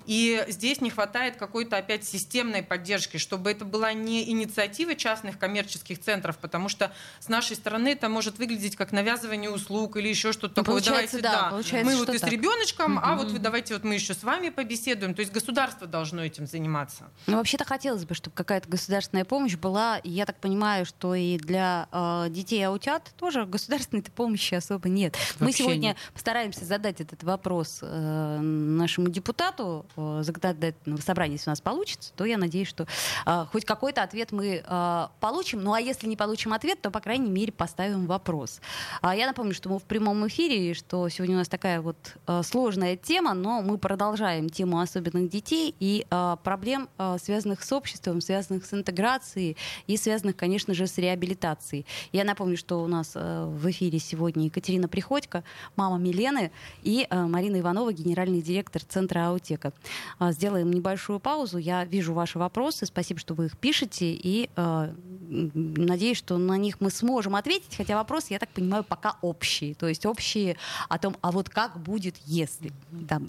И 0.06 0.44
здесь 0.48 0.80
не 0.80 0.90
хватает 0.90 1.36
какой-то 1.36 1.76
опять 1.76 2.04
системной 2.04 2.62
поддержки, 2.62 3.18
чтобы 3.18 3.50
это 3.50 3.64
была 3.64 3.92
не 3.92 4.28
инициатива 4.30 4.94
частных 4.96 5.38
коммерческих 5.38 6.00
центров, 6.00 6.38
потому 6.38 6.68
что 6.68 6.92
с 7.20 7.28
нашей 7.28 7.56
стороны 7.56 7.88
это 7.88 8.08
может 8.08 8.38
выглядеть 8.38 8.74
как 8.74 8.90
навязывание 8.90 9.50
услуг 9.50 9.96
или 9.96 10.08
еще 10.08 10.32
что-то 10.32 10.54
ну, 10.56 10.64
такое. 10.64 10.82
Давайте, 10.82 11.20
да, 11.20 11.50
да. 11.50 11.82
мы 11.84 11.96
вот 11.96 12.08
и 12.08 12.18
с 12.18 12.24
ребеночком, 12.24 12.96
угу. 12.96 13.04
а 13.04 13.14
вот 13.14 13.30
вы 13.30 13.38
давайте 13.38 13.74
вот 13.74 13.81
мы 13.84 13.94
еще 13.94 14.14
с 14.14 14.22
вами 14.22 14.48
побеседуем. 14.48 15.14
То 15.14 15.20
есть 15.20 15.32
государство 15.32 15.86
должно 15.86 16.22
этим 16.24 16.46
заниматься. 16.46 17.10
Ну, 17.26 17.36
вообще-то 17.36 17.64
хотелось 17.64 18.04
бы, 18.04 18.14
чтобы 18.14 18.34
какая-то 18.34 18.68
государственная 18.68 19.24
помощь 19.24 19.56
была. 19.56 20.00
Я 20.04 20.26
так 20.26 20.36
понимаю, 20.36 20.86
что 20.86 21.14
и 21.14 21.38
для 21.38 21.88
э, 21.92 22.26
детей 22.30 22.62
аутят 22.66 23.12
тоже 23.18 23.44
государственной 23.46 24.02
помощи 24.02 24.54
особо 24.54 24.88
нет. 24.88 25.16
Вообще 25.38 25.44
Мы 25.44 25.52
сегодня 25.52 25.88
нет. 25.88 25.96
постараемся 26.12 26.64
задать 26.64 27.00
этот 27.00 27.22
вопрос 27.22 27.80
э, 27.82 28.38
нашему 28.40 29.08
депутату 29.08 29.86
э, 29.96 30.20
законодательного 30.22 31.00
собрания, 31.00 31.34
если 31.34 31.50
у 31.50 31.52
нас 31.52 31.60
получится, 31.60 32.12
то 32.16 32.24
я 32.24 32.38
надеюсь, 32.38 32.68
что 32.68 32.86
э, 33.26 33.46
хоть 33.50 33.64
какой-то 33.64 34.02
ответ 34.02 34.32
мы 34.32 34.62
э, 34.64 35.06
получим. 35.20 35.62
Ну 35.62 35.72
а 35.72 35.80
если 35.80 36.06
не 36.06 36.16
получим 36.16 36.52
ответ, 36.52 36.80
то, 36.80 36.90
по 36.90 37.00
крайней 37.00 37.30
мере, 37.30 37.52
поставим 37.52 38.06
вопрос. 38.06 38.60
А 39.00 39.14
я 39.14 39.26
напомню, 39.26 39.54
что 39.54 39.68
мы 39.68 39.78
в 39.78 39.84
прямом 39.84 40.26
эфире, 40.28 40.74
что 40.74 41.08
сегодня 41.08 41.36
у 41.36 41.38
нас 41.38 41.48
такая 41.48 41.80
вот 41.80 41.96
э, 42.26 42.42
сложная 42.44 42.96
тема, 42.96 43.34
но 43.34 43.62
мы 43.62 43.71
продолжаем 43.78 44.48
тему 44.48 44.80
особенных 44.80 45.28
детей 45.28 45.74
и 45.78 46.06
э, 46.10 46.36
проблем, 46.42 46.88
э, 46.98 47.16
связанных 47.22 47.62
с 47.62 47.72
обществом, 47.72 48.20
связанных 48.20 48.64
с 48.64 48.74
интеграцией 48.74 49.56
и 49.86 49.96
связанных, 49.96 50.36
конечно 50.36 50.74
же, 50.74 50.86
с 50.86 50.98
реабилитацией. 50.98 51.86
Я 52.12 52.24
напомню, 52.24 52.56
что 52.56 52.82
у 52.82 52.86
нас 52.86 53.12
э, 53.14 53.44
в 53.46 53.70
эфире 53.70 53.98
сегодня 53.98 54.44
Екатерина 54.44 54.88
Приходько, 54.88 55.44
мама 55.76 55.98
Милены, 55.98 56.50
и 56.82 57.06
э, 57.08 57.26
Марина 57.26 57.60
Иванова, 57.60 57.92
генеральный 57.92 58.42
директор 58.42 58.82
Центра 58.82 59.28
Аутека. 59.28 59.72
Э, 60.18 60.32
сделаем 60.32 60.70
небольшую 60.70 61.20
паузу. 61.20 61.58
Я 61.58 61.84
вижу 61.84 62.12
ваши 62.12 62.38
вопросы. 62.38 62.86
Спасибо, 62.86 63.20
что 63.20 63.34
вы 63.34 63.46
их 63.46 63.58
пишете. 63.58 64.12
И 64.12 64.50
э, 64.54 64.92
надеюсь, 65.28 66.18
что 66.18 66.38
на 66.38 66.56
них 66.56 66.80
мы 66.80 66.90
сможем 66.90 67.36
ответить. 67.36 67.76
Хотя 67.76 67.96
вопросы, 67.96 68.28
я 68.30 68.38
так 68.38 68.50
понимаю, 68.50 68.84
пока 68.84 69.16
общие. 69.22 69.74
То 69.74 69.88
есть 69.88 70.06
общие 70.06 70.56
о 70.88 70.98
том, 70.98 71.16
а 71.20 71.30
вот 71.30 71.48
как 71.48 71.78
будет, 71.78 72.16
если. 72.24 72.72
Там, 73.08 73.28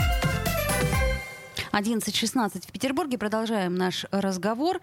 11.16 1.71 2.67
в 2.67 2.71
Петербурге. 2.71 3.17
Продолжаем 3.17 3.75
наш 3.75 4.05
разговор. 4.11 4.81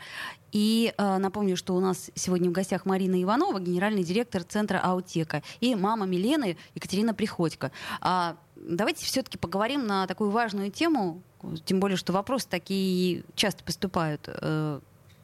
И 0.53 0.95
э, 0.97 1.19
напомню, 1.19 1.57
что 1.57 1.75
у 1.75 1.81
нас 1.81 2.11
сегодня 2.15 2.49
в 2.49 2.53
гостях 2.53 2.87
Марина 2.87 3.23
Иванова, 3.23 3.61
генеральный 3.61 4.03
директор 4.03 4.43
Центра 4.43 4.79
Аутека, 4.79 5.43
и 5.61 5.75
мама 5.75 6.07
Милены 6.07 6.57
Екатерина 6.75 7.13
Приходько. 7.13 7.71
А, 8.01 8.37
давайте 8.57 9.05
все-таки 9.05 9.37
поговорим 9.37 9.87
на 9.87 10.07
такую 10.07 10.31
важную 10.31 10.71
тему, 10.71 11.23
тем 11.67 11.79
более, 11.79 11.99
что 11.99 12.15
вопросы 12.15 12.49
такие 12.49 13.23
часто 13.35 13.63
поступают. 13.65 14.23
Э, 14.27 14.81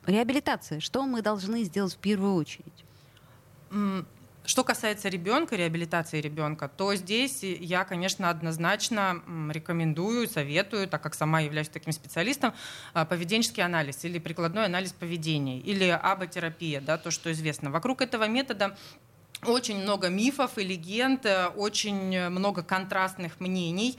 реабилитация. 0.06 0.80
Что 0.80 1.04
мы 1.06 1.23
должны 1.23 1.64
сделать 1.64 1.94
в 1.94 1.99
первую 1.99 2.35
очередь? 2.35 2.85
Что 4.47 4.63
касается 4.63 5.09
ребенка, 5.09 5.57
реабилитации 5.57 6.21
ребенка, 6.21 6.69
то 6.69 6.95
здесь 6.95 7.43
я, 7.43 7.85
конечно, 7.85 8.29
однозначно 8.29 9.23
рекомендую, 9.51 10.29
советую, 10.29 10.87
так 10.87 11.03
как 11.03 11.15
сама 11.15 11.41
являюсь 11.41 11.71
таким 11.71 11.95
специалистом, 11.95 12.53
а, 12.93 13.07
поведенческий 13.07 13.63
анализ 13.63 14.05
или 14.05 14.19
прикладной 14.19 14.67
анализ 14.67 14.93
поведения, 14.93 15.61
или 15.61 15.89
аботерапия, 15.89 16.83
да, 16.83 16.99
то, 16.99 17.11
что 17.11 17.33
известно. 17.33 17.71
Вокруг 17.71 18.03
этого 18.03 18.29
метода 18.29 18.77
очень 19.47 19.79
много 19.79 20.09
мифов 20.09 20.59
и 20.59 20.63
легенд, 20.63 21.25
э, 21.25 21.47
очень 21.47 22.29
много 22.29 22.63
контрастных 22.63 23.41
мнений. 23.41 23.99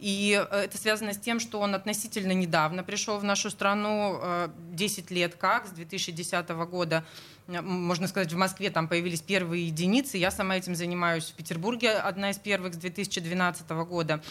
И 0.00 0.44
э, 0.50 0.56
это 0.56 0.76
связано 0.76 1.12
с 1.12 1.18
тем, 1.18 1.40
что 1.40 1.60
он 1.60 1.74
относительно 1.74 2.32
недавно 2.32 2.82
пришел 2.82 3.18
в 3.18 3.24
нашу 3.24 3.50
страну, 3.50 4.20
10 4.72 5.10
э, 5.10 5.14
лет 5.14 5.34
как, 5.36 5.66
с 5.66 5.70
2010 5.70 6.48
года 6.68 7.04
можно 7.46 8.08
сказать, 8.08 8.32
в 8.32 8.36
Москве 8.36 8.70
там 8.70 8.88
появились 8.88 9.20
первые 9.20 9.66
единицы. 9.66 10.16
Я 10.16 10.30
сама 10.30 10.56
этим 10.56 10.74
занимаюсь 10.74 11.24
в 11.24 11.34
Петербурге, 11.34 11.92
одна 11.92 12.30
из 12.30 12.38
первых 12.38 12.74
с 12.74 12.78
2012 12.78 13.68
года. 13.86 14.22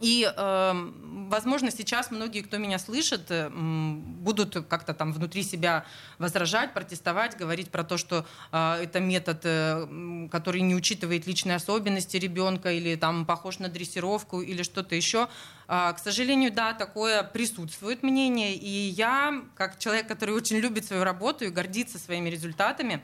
И, 0.00 0.30
э, 0.36 0.90
возможно, 1.28 1.70
сейчас 1.70 2.10
многие, 2.10 2.42
кто 2.42 2.58
меня 2.58 2.78
слышит, 2.78 3.30
э, 3.30 3.48
будут 3.48 4.66
как-то 4.68 4.92
там 4.92 5.12
внутри 5.12 5.42
себя 5.42 5.84
возражать, 6.18 6.74
протестовать, 6.74 7.36
говорить 7.36 7.70
про 7.70 7.84
то, 7.84 7.96
что 7.96 8.26
э, 8.52 8.82
это 8.82 9.00
метод, 9.00 9.40
э, 9.44 10.28
который 10.30 10.62
не 10.62 10.74
учитывает 10.74 11.26
личные 11.26 11.56
особенности 11.56 12.16
ребенка 12.16 12.72
или 12.72 12.96
там 12.96 13.24
похож 13.24 13.60
на 13.60 13.68
дрессировку 13.68 14.40
или 14.40 14.62
что-то 14.62 14.94
еще. 14.96 15.28
Э, 15.68 15.92
к 15.92 15.98
сожалению, 15.98 16.52
да, 16.52 16.72
такое 16.72 17.22
присутствует 17.22 18.02
мнение. 18.02 18.54
И 18.54 18.68
я, 18.68 19.42
как 19.54 19.78
человек, 19.78 20.08
который 20.08 20.34
очень 20.34 20.56
любит 20.56 20.84
свою 20.84 21.04
работу 21.04 21.44
и 21.44 21.50
гордится 21.50 21.98
своими 21.98 22.28
результатами, 22.28 23.02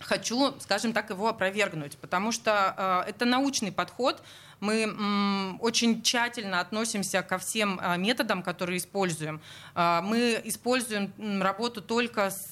хочу, 0.00 0.54
скажем 0.60 0.92
так, 0.92 1.10
его 1.10 1.28
опровергнуть, 1.28 1.96
потому 1.98 2.32
что 2.32 3.04
э, 3.06 3.10
это 3.10 3.24
научный 3.24 3.70
подход, 3.70 4.22
мы 4.60 5.56
очень 5.60 6.02
тщательно 6.02 6.60
относимся 6.60 7.22
ко 7.22 7.38
всем 7.38 7.78
а, 7.82 7.96
методам, 7.96 8.42
которые 8.42 8.78
используем. 8.78 9.40
А, 9.74 10.02
мы 10.02 10.40
используем 10.44 11.12
работу 11.42 11.80
только 11.80 12.30
с 12.30 12.50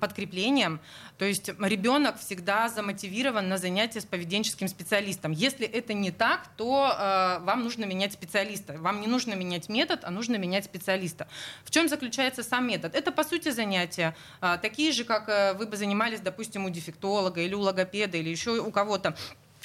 подкреплением, 0.00 0.80
то 1.18 1.24
есть 1.24 1.48
ребенок 1.48 2.18
всегда 2.18 2.68
замотивирован 2.68 3.48
на 3.48 3.58
занятия 3.58 4.00
с 4.00 4.04
поведенческим 4.04 4.68
специалистом. 4.68 5.32
Если 5.32 5.66
это 5.66 5.94
не 5.94 6.10
так, 6.10 6.48
то 6.56 6.92
а, 6.92 7.38
вам 7.40 7.64
нужно 7.64 7.84
менять 7.84 8.12
специалиста. 8.12 8.74
Вам 8.78 9.00
не 9.00 9.06
нужно 9.06 9.34
менять 9.34 9.68
метод, 9.68 10.00
а 10.04 10.10
нужно 10.10 10.36
менять 10.36 10.64
специалиста. 10.64 11.28
В 11.64 11.70
чем 11.70 11.88
заключается 11.88 12.42
сам 12.42 12.66
метод? 12.66 12.94
Это, 12.94 13.12
по 13.12 13.24
сути, 13.24 13.50
занятия 13.50 14.14
такие 14.60 14.92
же, 14.92 15.04
как 15.04 15.28
э, 15.28 15.54
вы 15.54 15.66
бы 15.66 15.76
занимались, 15.76 16.20
допустим, 16.20 16.64
у 16.64 16.70
дефектолога 16.70 17.40
или 17.40 17.54
у 17.54 17.60
логопеда 17.60 18.16
или 18.16 18.30
еще 18.30 18.60
у 18.60 18.70
кого-то 18.70 19.16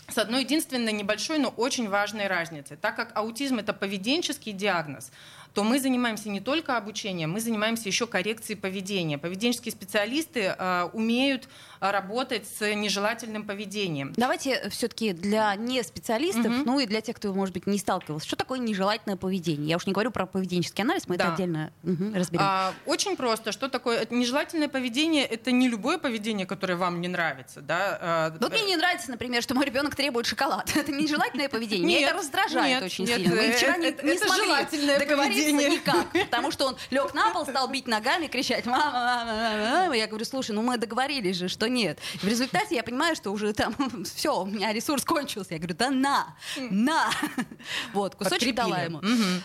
с 0.08 0.18
одной 0.18 0.44
единственной 0.44 0.94
небольшой, 0.94 1.38
но 1.38 1.50
очень 1.50 1.90
важной 1.90 2.28
разницей. 2.28 2.78
Так 2.78 2.96
как 2.96 3.12
аутизм 3.16 3.60
это 3.60 3.74
поведенческий 3.74 4.54
диагноз, 4.54 5.12
то 5.58 5.64
мы 5.64 5.80
занимаемся 5.80 6.30
не 6.30 6.40
только 6.40 6.78
обучением, 6.78 7.32
мы 7.32 7.40
занимаемся 7.40 7.90
еще 7.90 8.06
коррекцией 8.06 8.60
поведения. 8.60 9.18
Поведенческие 9.18 9.72
специалисты 9.72 10.56
э, 10.56 10.90
умеют 10.94 11.50
а, 11.80 11.92
работать 11.92 12.48
с 12.48 12.74
нежелательным 12.74 13.46
поведением. 13.46 14.14
Давайте 14.18 14.70
все-таки 14.70 15.14
для 15.14 15.56
не 15.56 15.84
специалистов, 15.84 16.46
угу. 16.46 16.64
ну 16.66 16.80
и 16.80 16.86
для 16.86 17.02
тех, 17.02 17.16
кто, 17.16 17.34
может 17.34 17.54
быть, 17.54 17.68
не 17.68 17.78
сталкивался, 17.78 18.28
что 18.28 18.36
такое 18.36 18.60
нежелательное 18.60 19.18
поведение? 19.18 19.70
Я 19.70 19.78
уж 19.78 19.86
не 19.86 19.94
говорю 19.94 20.12
про 20.12 20.26
поведенческий 20.26 20.84
анализ, 20.84 21.08
мы 21.08 21.18
да. 21.18 21.26
это 21.26 21.34
отдельно 21.34 21.72
угу, 21.84 22.14
разберем. 22.16 22.46
А, 22.46 22.74
очень 22.86 23.16
просто. 23.16 23.52
Что 23.52 23.70
такое 23.70 24.08
нежелательное 24.10 24.70
поведение? 24.70 25.26
Это 25.26 25.52
не 25.52 25.70
любое 25.70 25.98
поведение, 25.98 26.46
которое 26.46 26.76
вам 26.76 27.00
не 27.02 27.08
нравится. 27.08 27.62
Да? 27.62 27.98
А, 28.02 28.38
вот 28.40 28.52
мне 28.52 28.64
не 28.64 28.76
нравится, 28.76 29.12
например, 29.12 29.44
что 29.44 29.54
мой 29.54 29.66
ребенок 29.66 29.96
требует 29.96 30.26
шоколад. 30.26 30.72
Это 30.76 30.92
нежелательное 30.92 31.50
поведение. 31.50 31.88
Меня 31.88 32.08
это 32.10 32.18
раздражает 32.18 32.84
очень 32.84 33.08
сильно. 33.08 33.36
Мы 33.36 33.52
вчера 33.52 33.78
не, 33.78 33.92
смогли 34.18 34.98
договориться 35.00 35.47
поведение. 35.52 35.80
никак, 35.80 36.12
потому 36.12 36.52
что 36.52 36.68
он 36.68 36.78
лег 36.90 37.14
на 37.14 37.32
пол, 37.32 37.46
стал 37.46 37.68
бить 37.68 37.88
ногами, 37.88 38.28
кричать 38.28 38.66
«мама, 38.66 38.92
мама, 38.92 39.26
мама, 39.26 39.70
мама». 39.82 39.98
Я 39.98 40.08
говорю, 40.08 40.26
слушай, 40.26 40.52
ну 40.52 40.62
мы 40.62 40.78
договорились 40.78 41.36
же, 41.38 41.48
что 41.48 41.70
нет. 41.70 42.00
И 42.16 42.18
в 42.18 42.28
результате 42.28 42.76
я 42.76 42.84
понимаю, 42.84 43.16
что 43.16 43.32
уже 43.32 43.54
там 43.54 43.76
все, 44.04 44.42
у 44.42 44.46
меня 44.46 44.74
ресурс 44.74 45.04
кончился. 45.04 45.54
Я 45.54 45.60
говорю, 45.60 45.76
да 45.76 45.90
на, 45.92 46.36
на. 46.58 47.12
Вот, 47.94 48.16
кусочек 48.16 48.56
дала 48.56 48.80
ему. 48.80 49.02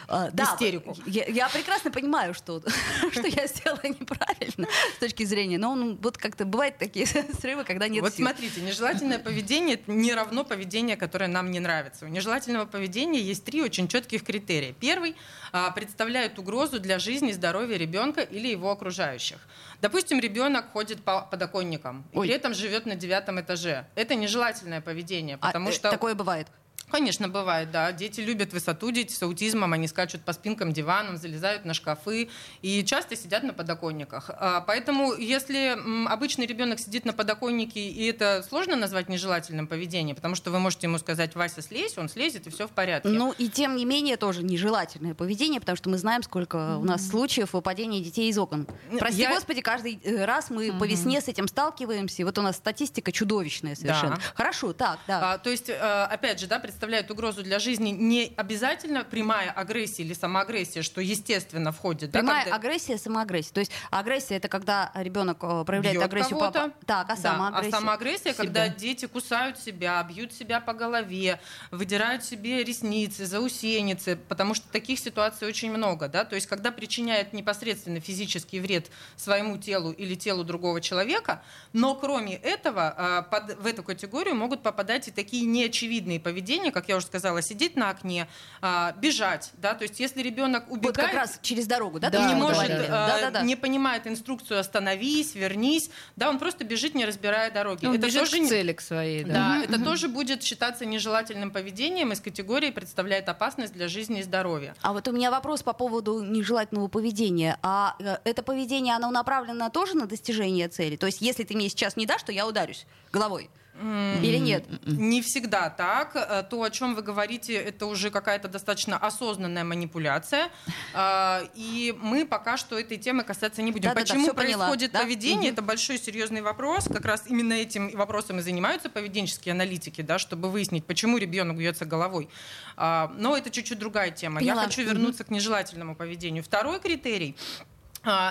А, 0.08 0.30
Да, 0.32 0.44
Истерику. 0.54 0.96
я, 1.06 1.24
я 1.26 1.48
прекрасно 1.48 1.90
понимаю, 1.90 2.34
что, 2.34 2.62
что 3.12 3.26
я 3.26 3.46
сделала 3.46 3.80
неправильно 3.84 4.68
с 4.96 4.98
точки 4.98 5.24
зрения, 5.24 5.58
но 5.58 5.74
ну, 5.74 5.98
вот 6.00 6.18
как-то 6.18 6.44
бывают 6.44 6.78
такие 6.78 7.06
срывы, 7.06 7.64
когда 7.64 7.88
нет 7.88 8.02
вот 8.02 8.14
сил. 8.14 8.26
смотрите, 8.26 8.60
нежелательное 8.60 9.18
поведение 9.18 9.80
не 9.86 10.12
равно 10.12 10.44
поведение, 10.44 10.96
которое 10.96 11.28
нам 11.28 11.50
не 11.50 11.60
нравится. 11.60 12.06
У 12.06 12.08
нежелательного 12.08 12.66
поведения 12.66 13.20
есть 13.20 13.44
три 13.44 13.62
очень 13.62 13.88
четких 13.88 14.24
критерия. 14.24 14.72
Первый 14.72 15.16
а, 15.52 15.70
представляет 15.92 16.38
угрозу 16.38 16.80
для 16.80 16.98
жизни 16.98 17.28
и 17.28 17.32
здоровья 17.34 17.76
ребенка 17.76 18.22
или 18.22 18.48
его 18.48 18.70
окружающих. 18.70 19.36
Допустим, 19.82 20.20
ребенок 20.20 20.72
ходит 20.72 21.04
по 21.04 21.20
подоконникам 21.20 22.06
и 22.12 22.18
Ой. 22.18 22.26
при 22.28 22.34
этом 22.34 22.54
живет 22.54 22.86
на 22.86 22.94
девятом 22.94 23.38
этаже. 23.38 23.84
Это 23.94 24.14
нежелательное 24.14 24.80
поведение, 24.80 25.36
А, 25.42 25.48
потому 25.48 25.68
э, 25.68 25.72
что 25.72 25.90
такое 25.90 26.14
бывает. 26.14 26.46
Конечно, 26.90 27.28
бывает, 27.28 27.70
да. 27.70 27.92
Дети 27.92 28.20
любят 28.20 28.52
высоту, 28.52 28.90
дети 28.90 29.12
с 29.12 29.22
аутизмом, 29.22 29.72
они 29.72 29.88
скачут 29.88 30.22
по 30.22 30.32
спинкам 30.32 30.72
диванов, 30.72 31.18
залезают 31.20 31.64
на 31.64 31.74
шкафы 31.74 32.28
и 32.60 32.84
часто 32.84 33.16
сидят 33.16 33.42
на 33.42 33.52
подоконниках. 33.52 34.30
А, 34.30 34.60
Поэтому, 34.60 35.14
если 35.14 35.76
обычный 36.08 36.46
ребенок 36.46 36.78
сидит 36.78 37.04
на 37.04 37.12
подоконнике, 37.12 37.80
и 37.80 38.06
это 38.06 38.44
сложно 38.48 38.76
назвать 38.76 39.08
нежелательным 39.08 39.66
поведением, 39.66 40.16
потому 40.16 40.34
что 40.34 40.50
вы 40.50 40.58
можете 40.58 40.86
ему 40.86 40.98
сказать, 40.98 41.34
Вася, 41.34 41.62
слезь, 41.62 41.96
он 41.98 42.08
слезет, 42.08 42.46
и 42.46 42.50
все 42.50 42.66
в 42.66 42.70
порядке. 42.70 43.08
Ну 43.08 43.32
и 43.38 43.48
тем 43.48 43.76
не 43.76 43.84
менее 43.84 44.16
тоже 44.16 44.42
нежелательное 44.42 45.14
поведение, 45.14 45.60
потому 45.60 45.76
что 45.76 45.88
мы 45.90 45.98
знаем, 45.98 46.22
сколько 46.22 46.76
у 46.76 46.84
нас 46.84 47.08
случаев 47.08 47.52
выпадения 47.54 48.00
детей 48.02 48.28
из 48.28 48.38
окон. 48.38 48.66
Прости 48.98 49.22
Я- 49.22 49.30
господи, 49.30 49.60
каждый 49.60 50.00
э, 50.04 50.24
раз 50.24 50.50
мы 50.50 50.72
по 50.72 50.84
весне 50.84 51.20
с 51.20 51.28
этим 51.28 51.48
сталкиваемся. 51.48 52.22
И 52.22 52.24
вот 52.24 52.38
у 52.38 52.42
нас 52.42 52.56
статистика 52.56 53.12
чудовищная 53.12 53.74
совершенно. 53.74 54.16
Да. 54.16 54.22
Хорошо, 54.34 54.72
так, 54.72 54.98
да. 55.06 55.34
А, 55.34 55.38
то 55.38 55.50
есть, 55.50 55.68
э, 55.68 55.74
опять 55.74 56.40
же, 56.40 56.46
да, 56.46 56.58
представляет 56.72 57.10
угрозу 57.10 57.42
для 57.42 57.58
жизни 57.58 57.90
не 57.90 58.32
обязательно 58.36 59.04
прямая 59.04 59.50
агрессия 59.50 60.02
или 60.04 60.14
самоагрессия, 60.14 60.82
что 60.82 61.00
естественно 61.02 61.70
входит. 61.70 62.10
да, 62.10 62.20
Прямая 62.20 62.44
когда- 62.44 62.56
агрессия, 62.56 62.96
самоагрессия. 62.96 63.52
То 63.52 63.60
есть 63.60 63.72
агрессия 63.90 64.36
это 64.36 64.48
когда 64.48 64.90
ребенок 64.94 65.38
э, 65.42 65.64
проявляет 65.66 65.96
Бьет 65.98 66.04
агрессию 66.06 66.38
по- 66.38 66.50
Так, 66.50 66.72
а 66.86 67.14
Да, 67.14 67.16
самоагрессия. 67.16 67.68
А 67.76 67.80
самоагрессия, 67.80 68.32
Себя. 68.32 68.42
когда 68.44 68.68
дети 68.68 69.06
кусают 69.06 69.58
себя, 69.58 70.02
бьют 70.02 70.32
себя 70.32 70.60
по 70.60 70.72
голове, 70.72 71.40
выдирают 71.70 72.24
себе 72.24 72.64
ресницы, 72.64 73.26
заусеницы, 73.26 74.16
потому 74.28 74.54
что 74.54 74.66
таких 74.68 74.98
ситуаций 74.98 75.46
очень 75.46 75.70
много. 75.70 76.08
Да? 76.08 76.24
То 76.24 76.36
есть, 76.36 76.46
когда 76.46 76.72
причиняет 76.72 77.34
непосредственно 77.34 78.00
физический 78.00 78.60
вред 78.60 78.90
своему 79.16 79.58
телу 79.58 79.92
или 79.92 80.14
телу 80.14 80.42
другого 80.42 80.80
человека, 80.80 81.42
но 81.74 81.94
кроме 81.94 82.36
этого, 82.36 82.94
а, 82.96 83.22
под- 83.22 83.58
в 83.60 83.66
эту 83.66 83.82
категорию 83.82 84.34
могут 84.36 84.62
попадать 84.62 85.08
и 85.08 85.10
такие 85.10 85.44
неочевидные 85.44 86.18
поведения, 86.18 86.61
как 86.70 86.88
я 86.88 86.96
уже 86.96 87.06
сказала, 87.06 87.42
сидеть 87.42 87.76
на 87.76 87.90
окне, 87.90 88.28
а, 88.60 88.92
бежать. 88.92 89.50
Да? 89.58 89.74
То 89.74 89.82
есть, 89.82 90.00
если 90.00 90.22
ребенок 90.22 90.70
убегает... 90.70 90.96
Вот 90.96 91.04
как 91.06 91.14
раз 91.14 91.38
через 91.42 91.66
дорогу, 91.66 91.98
да? 91.98 92.10
Да, 92.10 92.26
не 92.28 92.34
да, 92.34 92.38
может, 92.38 92.68
да. 92.68 92.84
э, 92.84 92.88
Да-да-да. 92.88 93.42
не 93.42 93.56
понимает 93.56 94.06
инструкцию 94.06 94.60
«остановись», 94.60 95.34
«вернись», 95.34 95.90
да, 96.16 96.28
он 96.28 96.38
просто 96.38 96.64
бежит, 96.64 96.94
не 96.94 97.04
разбирая 97.04 97.50
дороги. 97.50 97.86
Он 97.86 97.94
это 97.94 98.06
бежит 98.06 98.30
тоже 98.30 98.44
к 98.44 98.48
цели 98.48 98.72
к 98.72 98.80
своей, 98.80 99.24
да. 99.24 99.32
да, 99.32 99.64
это 99.64 99.82
тоже 99.82 100.08
будет 100.08 100.42
считаться 100.42 100.84
нежелательным 100.84 101.50
поведением 101.50 102.12
из 102.12 102.20
категории 102.20 102.70
представляет 102.70 103.28
опасность 103.28 103.72
для 103.72 103.88
жизни 103.88 104.20
и 104.20 104.22
здоровья. 104.22 104.74
А 104.82 104.92
вот 104.92 105.08
у 105.08 105.12
меня 105.12 105.30
вопрос 105.30 105.62
по 105.62 105.72
поводу 105.72 106.22
нежелательного 106.22 106.88
поведения. 106.88 107.58
А 107.62 107.96
э, 107.98 108.18
это 108.24 108.42
поведение, 108.42 108.94
оно 108.94 109.10
направлено 109.10 109.70
тоже 109.70 109.96
на 109.96 110.06
достижение 110.06 110.68
цели? 110.68 110.96
То 110.96 111.06
есть, 111.06 111.20
если 111.20 111.44
ты 111.44 111.54
мне 111.54 111.68
сейчас 111.68 111.96
не 111.96 112.06
дашь, 112.06 112.22
то 112.22 112.32
я 112.32 112.46
ударюсь 112.46 112.86
головой? 113.12 113.50
Или 113.80 114.36
нет? 114.36 114.64
Не 114.86 115.22
всегда 115.22 115.70
так. 115.70 116.14
Э, 116.14 116.42
То, 116.48 116.62
о 116.62 116.70
чем 116.70 116.94
вы 116.94 117.02
говорите, 117.02 117.54
это 117.54 117.86
уже 117.86 118.10
какая-то 118.10 118.48
достаточно 118.48 118.96
осознанная 118.98 119.64
манипуляция. 119.64 120.50
А, 120.94 121.42
И 121.54 121.94
мы 122.00 122.26
пока 122.26 122.56
что 122.56 122.78
этой 122.78 122.98
темы 122.98 123.24
касаться 123.24 123.62
не 123.62 123.72
будем. 123.72 123.88
Да-да-да, 123.90 124.00
Почему 124.02 124.24
всё 124.24 124.34
поняла, 124.34 124.66
происходит 124.66 124.92
да? 124.92 125.00
поведение? 125.00 125.50
Мгм. 125.50 125.52
Это 125.54 125.62
большой 125.62 125.98
серьезный 125.98 126.42
вопрос. 126.42 126.84
Как 126.84 127.04
раз 127.04 127.24
именно 127.26 127.54
этим 127.54 127.90
вопросом 127.96 128.38
и 128.38 128.42
занимаются 128.42 128.90
поведенческие 128.90 129.52
аналитики, 129.52 130.02
да, 130.02 130.18
чтобы 130.18 130.50
выяснить, 130.50 130.84
почему 130.84 131.16
ребенок 131.18 131.56
бьется 131.56 131.84
головой. 131.86 132.28
А, 132.76 133.12
Но 133.16 133.36
это 133.36 133.50
чуть-чуть 133.50 133.78
другая 133.78 134.10
тема. 134.10 134.40
Поняла. 134.40 134.62
Я 134.62 134.66
хочу 134.68 134.82
вернуться 134.82 135.24
к 135.24 135.30
нежелательному 135.30 135.96
поведению. 135.96 136.44
Второй 136.44 136.78
критерий 136.78 137.36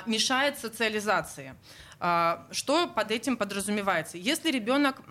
мешает 0.06 0.60
социализации. 0.60 1.56
А, 2.04 2.48
Что 2.50 2.88
под 2.88 3.12
этим 3.12 3.38
подразумевается? 3.38 4.18
Если 4.18 4.50
ребенок, 4.50 5.04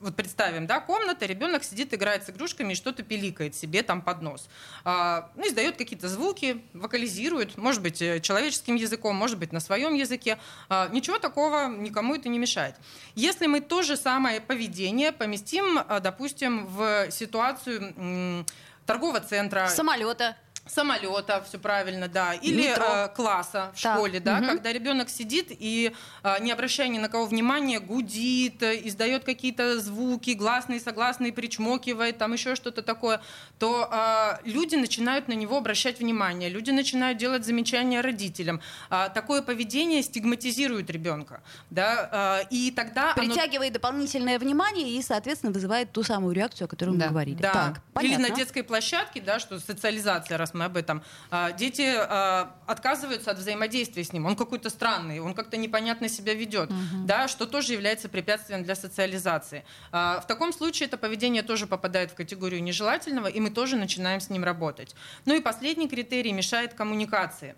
вот 0.00 0.16
представим, 0.16 0.66
да, 0.66 0.80
комната, 0.80 1.26
ребенок 1.26 1.64
сидит, 1.64 1.92
играет 1.92 2.24
с 2.24 2.30
игрушками 2.30 2.72
и 2.72 2.76
что-то 2.76 3.02
пиликает 3.02 3.54
себе 3.54 3.82
там 3.82 4.00
под 4.00 4.22
нос, 4.22 4.48
А, 4.84 5.30
ну, 5.36 5.46
издает 5.46 5.76
какие-то 5.76 6.08
звуки, 6.08 6.64
вокализирует, 6.72 7.58
может 7.58 7.82
быть, 7.82 8.00
э, 8.00 8.20
человеческим 8.20 8.76
языком, 8.76 9.14
может 9.16 9.38
быть, 9.38 9.52
на 9.52 9.60
своем 9.60 9.92
языке. 9.92 10.38
А, 10.70 10.88
Ничего 10.88 11.18
такого 11.18 11.68
никому 11.68 12.14
это 12.14 12.30
не 12.30 12.38
мешает. 12.38 12.76
Если 13.14 13.46
мы 13.46 13.60
то 13.60 13.82
же 13.82 13.98
самое 13.98 14.40
поведение 14.40 15.12
поместим, 15.12 15.78
а, 15.86 16.00
допустим, 16.00 16.66
в 16.66 17.10
ситуацию 17.10 18.46
торгового 18.86 19.20
центра, 19.20 19.68
Самолета. 19.68 20.36
Самолета, 20.66 21.44
все 21.46 21.58
правильно, 21.58 22.08
да, 22.08 22.32
или 22.34 22.74
э, 22.76 23.08
класса 23.14 23.70
в 23.74 23.80
Так, 23.82 23.96
школе, 23.96 24.20
да, 24.20 24.38
мгм. 24.38 24.46
когда 24.48 24.72
ребенок 24.72 25.08
сидит 25.10 25.48
и, 25.50 25.92
э, 26.22 26.34
не 26.40 26.50
обращая 26.52 26.88
ни 26.88 26.98
на 26.98 27.08
кого 27.08 27.26
внимания, 27.26 27.80
гудит, 27.80 28.62
э, 28.62 28.80
издает 28.88 29.24
какие-то 29.24 29.78
звуки, 29.78 30.30
гласные, 30.30 30.80
согласные, 30.80 31.32
причмокивает, 31.32 32.18
там 32.18 32.32
еще 32.32 32.54
что-то 32.56 32.82
такое, 32.82 33.20
то 33.58 33.88
э, 33.92 34.38
люди 34.48 34.76
начинают 34.76 35.28
на 35.28 35.34
него 35.34 35.58
обращать 35.58 35.98
внимание, 36.00 36.48
люди 36.48 36.70
начинают 36.70 37.18
делать 37.18 37.44
замечания 37.44 38.00
родителям. 38.00 38.60
А, 38.90 39.08
такое 39.10 39.42
поведение 39.42 40.02
стигматизирует 40.02 40.88
ребенка, 40.90 41.42
да, 41.70 42.40
э, 42.42 42.46
и 42.50 42.70
тогда 42.70 43.12
оно 43.12 43.22
Притягивает 43.24 43.72
дополнительное 43.74 44.38
внимание 44.38 44.90
и, 44.90 45.02
соответственно, 45.02 45.52
вызывает 45.52 45.92
ту 45.92 46.02
самую 46.02 46.34
реакцию, 46.34 46.66
о 46.66 46.68
которой 46.68 46.90
мы 46.90 46.98
Да. 46.98 47.08
говорили. 47.08 47.36
Да. 47.42 47.52
Так, 47.52 48.02
Или 48.02 48.14
понятно. 48.14 48.28
на 48.28 48.34
детской 48.34 48.62
площадке, 48.62 49.20
да, 49.20 49.38
что 49.38 49.60
социализация, 49.60 50.38
мы 50.54 50.64
об 50.64 50.76
этом. 50.76 51.02
А, 51.30 51.52
Дети 51.52 51.94
а, 51.96 52.54
отказываются 52.66 53.30
от 53.30 53.38
взаимодействия 53.38 54.04
с 54.04 54.12
ним. 54.12 54.26
Он 54.26 54.36
какой-то 54.36 54.70
странный, 54.70 55.20
он 55.20 55.34
как-то 55.34 55.56
непонятно 55.56 56.08
себя 56.08 56.34
ведет, 56.34 56.70
да, 57.04 57.28
что 57.28 57.46
тоже 57.46 57.72
является 57.72 58.08
препятствием 58.08 58.62
для 58.62 58.74
социализации. 58.74 59.64
А, 59.92 60.20
В 60.20 60.26
таком 60.26 60.52
случае 60.52 60.86
это 60.86 60.96
поведение 60.96 61.42
тоже 61.42 61.66
попадает 61.66 62.12
в 62.12 62.14
категорию 62.14 62.62
нежелательного, 62.62 63.26
и 63.26 63.40
мы 63.40 63.50
тоже 63.50 63.76
начинаем 63.76 64.20
с 64.20 64.30
ним 64.30 64.44
работать. 64.44 64.94
Ну 65.26 65.34
и 65.34 65.40
последний 65.40 65.88
критерий 65.88 66.32
мешает 66.32 66.74
коммуникации. 66.74 67.54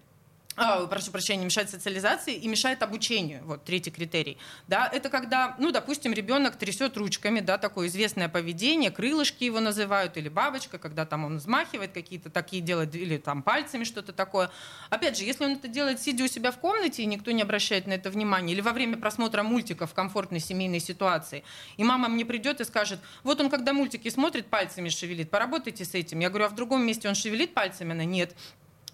А, 0.56 0.86
прошу 0.86 1.10
прощения, 1.10 1.44
мешает 1.44 1.68
социализации 1.68 2.34
и 2.34 2.48
мешает 2.48 2.82
обучению. 2.82 3.42
Вот 3.44 3.64
третий 3.64 3.90
критерий. 3.90 4.38
Да, 4.68 4.88
это 4.90 5.10
когда, 5.10 5.54
ну, 5.58 5.70
допустим, 5.70 6.14
ребенок 6.14 6.56
трясет 6.56 6.96
ручками, 6.96 7.40
да, 7.40 7.58
такое 7.58 7.88
известное 7.88 8.30
поведение, 8.30 8.90
крылышки 8.90 9.44
его 9.44 9.60
называют, 9.60 10.16
или 10.16 10.30
бабочка, 10.30 10.78
когда 10.78 11.04
там 11.04 11.26
он 11.26 11.36
взмахивает 11.36 11.92
какие-то 11.92 12.30
такие 12.30 12.62
делает, 12.62 12.94
или 12.94 13.18
там 13.18 13.42
пальцами 13.42 13.84
что-то 13.84 14.14
такое. 14.14 14.50
Опять 14.88 15.18
же, 15.18 15.24
если 15.24 15.44
он 15.44 15.52
это 15.52 15.68
делает, 15.68 16.00
сидя 16.00 16.24
у 16.24 16.28
себя 16.28 16.50
в 16.52 16.58
комнате, 16.58 17.02
и 17.02 17.06
никто 17.06 17.32
не 17.32 17.42
обращает 17.42 17.86
на 17.86 17.92
это 17.92 18.10
внимания, 18.10 18.54
или 18.54 18.62
во 18.62 18.72
время 18.72 18.96
просмотра 18.96 19.42
мультика 19.42 19.86
в 19.86 19.92
комфортной 19.92 20.40
семейной 20.40 20.80
ситуации, 20.80 21.44
и 21.76 21.84
мама 21.84 22.08
мне 22.08 22.24
придет 22.24 22.62
и 22.62 22.64
скажет, 22.64 22.98
вот 23.24 23.40
он, 23.40 23.50
когда 23.50 23.74
мультики 23.74 24.08
смотрит, 24.08 24.46
пальцами 24.46 24.88
шевелит, 24.88 25.30
поработайте 25.30 25.84
с 25.84 25.94
этим. 25.94 26.20
Я 26.20 26.30
говорю, 26.30 26.46
а 26.46 26.48
в 26.48 26.54
другом 26.54 26.86
месте 26.86 27.08
он 27.08 27.14
шевелит 27.14 27.52
пальцами? 27.52 27.92
Она, 27.92 28.04
нет. 28.04 28.34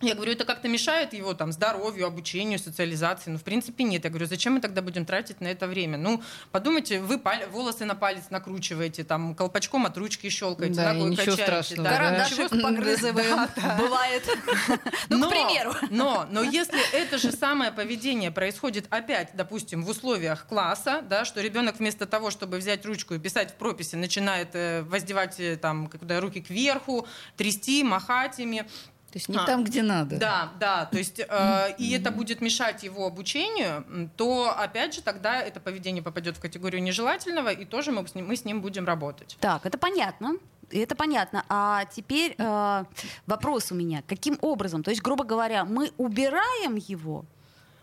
Я 0.03 0.15
говорю, 0.15 0.33
это 0.33 0.45
как-то 0.45 0.69
мешает 0.69 1.13
его 1.13 1.33
там 1.35 1.53
здоровью, 1.53 2.07
обучению, 2.07 2.59
социализации? 2.59 3.31
Ну, 3.31 3.39
в 3.39 3.43
принципе, 3.45 3.85
нет. 3.85 4.05
Я 4.05 4.11
говорю, 4.11 4.27
зачем 4.27 4.55
мы 4.55 4.61
тогда 4.61 4.83
будем 4.83 5.05
тратить 5.07 5.41
на 5.41 5.47
это 5.47 5.67
время? 5.67 5.97
Ну, 5.97 6.23
подумайте, 6.51 7.01
вы 7.01 7.19
паль- 7.19 7.47
волосы 7.51 7.85
на 7.85 7.95
палец 7.95 8.25
накручиваете, 8.31 9.05
там, 9.05 9.35
колпачком 9.35 9.87
от 9.87 9.97
ручки 9.97 10.29
щелкаете, 10.29 10.75
Да, 10.75 10.93
ногой 10.93 11.11
ничего 11.11 11.25
качаете. 11.37 11.43
страшного, 11.45 11.85
да. 11.85 11.91
да. 11.91 11.97
Карандашик 11.97 12.39
Ничего- 12.53 12.63
погрызываем. 12.63 13.49
Бывает. 13.79 14.23
Ну, 15.09 15.27
к 15.27 15.31
примеру. 15.31 15.75
Но, 15.91 16.27
но 16.31 16.43
если 16.43 16.81
это 16.95 17.19
же 17.19 17.33
самое 17.33 17.71
поведение 17.71 18.31
происходит 18.31 18.87
опять, 18.91 19.31
допустим, 19.35 19.85
в 19.85 19.89
условиях 19.89 20.47
класса, 20.47 21.03
да, 21.09 21.25
что 21.25 21.41
ребенок 21.41 21.79
вместо 21.79 22.07
того, 22.07 22.31
чтобы 22.31 22.57
взять 22.57 22.85
ручку 22.87 23.15
и 23.15 23.19
писать 23.19 23.51
в 23.51 23.55
прописи, 23.55 23.95
начинает 23.97 24.51
э, 24.55 24.83
воздевать 24.83 25.39
э, 25.39 25.57
там, 25.57 25.87
когда 25.89 26.21
руки 26.21 26.41
кверху, 26.41 27.07
трясти, 27.37 27.85
махать 27.85 28.39
ими, 28.39 28.65
То 29.13 29.19
есть 29.19 29.29
не 29.29 29.37
А, 29.37 29.45
там, 29.45 29.63
где 29.63 29.83
надо. 29.83 30.17
Да, 30.17 30.53
да, 30.59 30.87
то 30.87 30.97
есть 30.97 31.21
э, 31.21 31.75
и 31.77 31.93
это 31.93 32.11
будет 32.11 32.41
мешать 32.41 32.83
его 32.83 33.07
обучению, 33.07 34.11
то 34.17 34.55
опять 34.57 34.95
же 34.95 35.03
тогда 35.03 35.41
это 35.43 35.61
поведение 35.61 36.03
попадет 36.03 36.39
в 36.39 36.41
категорию 36.41 36.83
нежелательного, 36.83 37.51
и 37.51 37.67
тоже 37.67 37.93
мы 37.93 38.07
с 38.09 38.15
ним, 38.15 38.27
мы 38.29 38.37
с 38.37 38.47
ним 38.47 38.63
будем 38.63 38.87
работать. 38.87 39.37
Так, 39.39 39.67
это 39.67 39.77
понятно. 39.77 40.37
это 40.71 40.95
понятно. 40.97 41.45
А 41.51 41.85
теперь 41.95 42.35
э, 42.39 42.85
вопрос 43.27 43.71
у 43.71 43.75
меня. 43.75 44.03
Каким 44.09 44.39
образом? 44.41 44.83
То 44.83 44.91
есть, 44.91 45.03
грубо 45.03 45.25
говоря, 45.25 45.67
мы 45.67 45.93
убираем 45.99 46.77
его? 46.77 47.27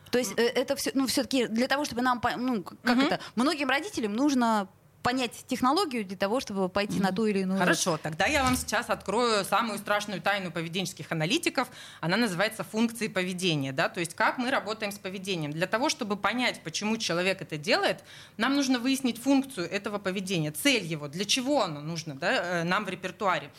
То 0.10 0.18
есть 0.18 0.34
э, 0.38 0.42
это 0.42 0.76
все, 0.76 0.90
ну, 0.96 1.06
все-таки 1.06 1.46
для 1.46 1.68
того, 1.68 1.86
чтобы 1.86 2.02
нам, 2.02 2.20
ну, 2.38 2.64
как 2.64 2.98
Мгм. 2.98 3.06
это, 3.06 3.20
многим 3.36 3.70
родителям 3.70 4.14
нужно 4.14 4.68
понять 5.02 5.46
технологию 5.48 6.06
для 6.06 6.18
того, 6.18 6.40
чтобы 6.40 6.70
пойти 6.70 7.00
на 7.00 7.12
ту 7.12 7.26
или 7.26 7.40
иную. 7.40 7.60
Хорошо, 7.60 7.98
тогда 7.98 8.26
я 8.26 8.44
вам 8.44 8.56
сейчас 8.56 8.90
открою 8.90 9.46
самую 9.46 9.80
страшную 9.80 10.22
тайну 10.22 10.52
поведенческих 10.52 11.12
аналитиков. 11.12 11.68
Она 12.02 12.18
называется 12.18 12.64
функции 12.64 13.08
поведения. 13.08 13.72
Да? 13.72 13.90
То 13.90 14.00
есть 14.00 14.14
как 14.14 14.38
мы 14.38 14.52
работаем 14.52 14.92
с 14.92 15.00
поведением. 15.00 15.52
Для 15.52 15.68
того, 15.68 15.90
чтобы 15.90 16.18
понять, 16.18 16.62
почему 16.64 16.98
человек 16.98 17.42
это 17.42 17.58
делает, 17.58 18.04
нам 18.38 18.56
нужно 18.56 18.80
выяснить 18.80 19.22
функцию 19.22 19.70
этого 19.70 19.98
поведения, 19.98 20.52
цель 20.52 20.84
его, 20.84 21.08
для 21.08 21.26
чего 21.26 21.64
оно 21.64 21.82
нужно 21.82 22.16
да, 22.16 22.62
э, 22.62 22.64
нам 22.64 22.86
в 22.86 22.90
репертуаре. 22.90 23.50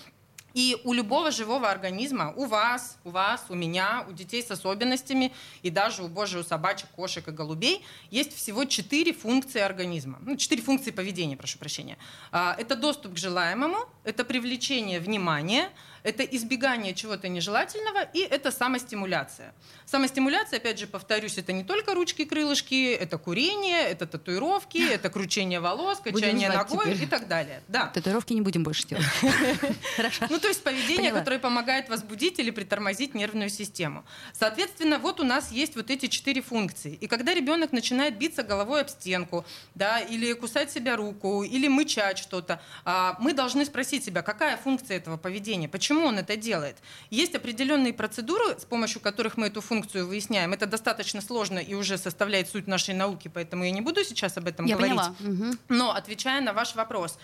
И 0.54 0.76
у 0.84 0.92
любого 0.92 1.30
живого 1.30 1.70
организма, 1.70 2.32
у 2.36 2.46
вас, 2.46 2.98
у 3.04 3.10
вас, 3.10 3.44
у 3.48 3.54
меня, 3.54 4.04
у 4.08 4.12
детей 4.12 4.42
с 4.42 4.50
особенностями 4.50 5.32
и 5.62 5.70
даже 5.70 6.02
у 6.02 6.08
божьих, 6.08 6.40
у 6.40 6.44
собачек, 6.44 6.88
кошек 6.96 7.26
и 7.28 7.30
голубей 7.30 7.84
есть 8.10 8.34
всего 8.36 8.64
четыре 8.64 9.12
функции 9.12 9.60
организма. 9.60 10.18
Ну, 10.22 10.36
четыре 10.36 10.62
функции 10.62 10.90
поведения, 10.90 11.36
прошу 11.36 11.58
прощения. 11.58 11.96
А, 12.32 12.56
Это 12.58 12.76
доступ 12.76 13.14
к 13.14 13.18
желаемому, 13.18 13.78
это 14.04 14.24
привлечение 14.24 15.00
внимания, 15.00 15.70
это 16.02 16.22
избегание 16.22 16.94
чего-то 16.94 17.28
нежелательного 17.28 18.02
и 18.02 18.20
это 18.20 18.50
самостимуляция. 18.50 19.54
Самостимуляция, 19.86 20.58
опять 20.58 20.78
же, 20.78 20.86
повторюсь, 20.86 21.36
это 21.38 21.52
не 21.52 21.64
только 21.64 21.94
ручки, 21.94 22.24
крылышки, 22.24 22.92
это 22.92 23.18
курение, 23.18 23.82
это 23.82 24.06
татуировки, 24.06 24.78
это 24.92 25.10
кручение 25.10 25.60
волос, 25.60 25.98
качание 25.98 26.48
ногой 26.48 26.92
теперь. 26.92 27.02
и 27.02 27.06
так 27.06 27.28
далее. 27.28 27.62
Да. 27.68 27.86
Татуировки 27.88 28.32
не 28.32 28.40
будем 28.40 28.62
больше 28.62 28.86
делать. 28.86 29.06
Ну, 30.28 30.38
то 30.38 30.48
есть 30.48 30.62
поведение, 30.62 31.12
которое 31.12 31.38
помогает 31.38 31.88
возбудить 31.88 32.38
или 32.38 32.50
притормозить 32.50 33.14
нервную 33.14 33.48
систему. 33.48 34.04
Соответственно, 34.32 34.98
вот 34.98 35.20
у 35.20 35.24
нас 35.24 35.50
есть 35.50 35.76
вот 35.76 35.90
эти 35.90 36.06
четыре 36.06 36.40
функции. 36.42 36.94
И 36.94 37.06
когда 37.06 37.34
ребенок 37.34 37.72
начинает 37.72 38.16
биться 38.16 38.42
головой 38.42 38.82
об 38.82 38.88
стенку, 38.88 39.44
да, 39.74 39.98
или 39.98 40.32
кусать 40.32 40.70
себя 40.70 40.96
руку, 40.96 41.42
или 41.42 41.68
мычать 41.68 42.18
что-то, 42.18 42.62
а, 42.84 43.16
мы 43.20 43.32
должны 43.32 43.64
спросить 43.64 44.04
себя, 44.04 44.22
какая 44.22 44.56
функция 44.56 44.96
этого 44.96 45.16
поведения, 45.16 45.68
почему 45.68 45.89
он 45.98 46.18
это 46.18 46.36
делает. 46.36 46.76
Есть 47.10 47.34
определенные 47.34 47.92
процедуры, 47.92 48.58
с 48.58 48.64
помощью 48.64 49.00
которых 49.00 49.36
мы 49.36 49.48
эту 49.48 49.60
функцию 49.60 50.06
выясняем. 50.06 50.52
Это 50.52 50.66
достаточно 50.66 51.20
сложно 51.20 51.58
и 51.58 51.74
уже 51.74 51.98
составляет 51.98 52.48
суть 52.48 52.66
нашей 52.66 52.94
науки, 52.94 53.28
поэтому 53.32 53.64
я 53.64 53.70
не 53.70 53.80
буду 53.80 54.04
сейчас 54.04 54.36
об 54.36 54.46
этом 54.46 54.66
Я 54.66 54.76
говорить. 54.76 54.96
поняла. 54.96 55.54
Но 55.68 55.92
отвечая 55.92 56.40
на 56.40 56.52
ваш 56.52 56.74
вопрос, 56.74 57.18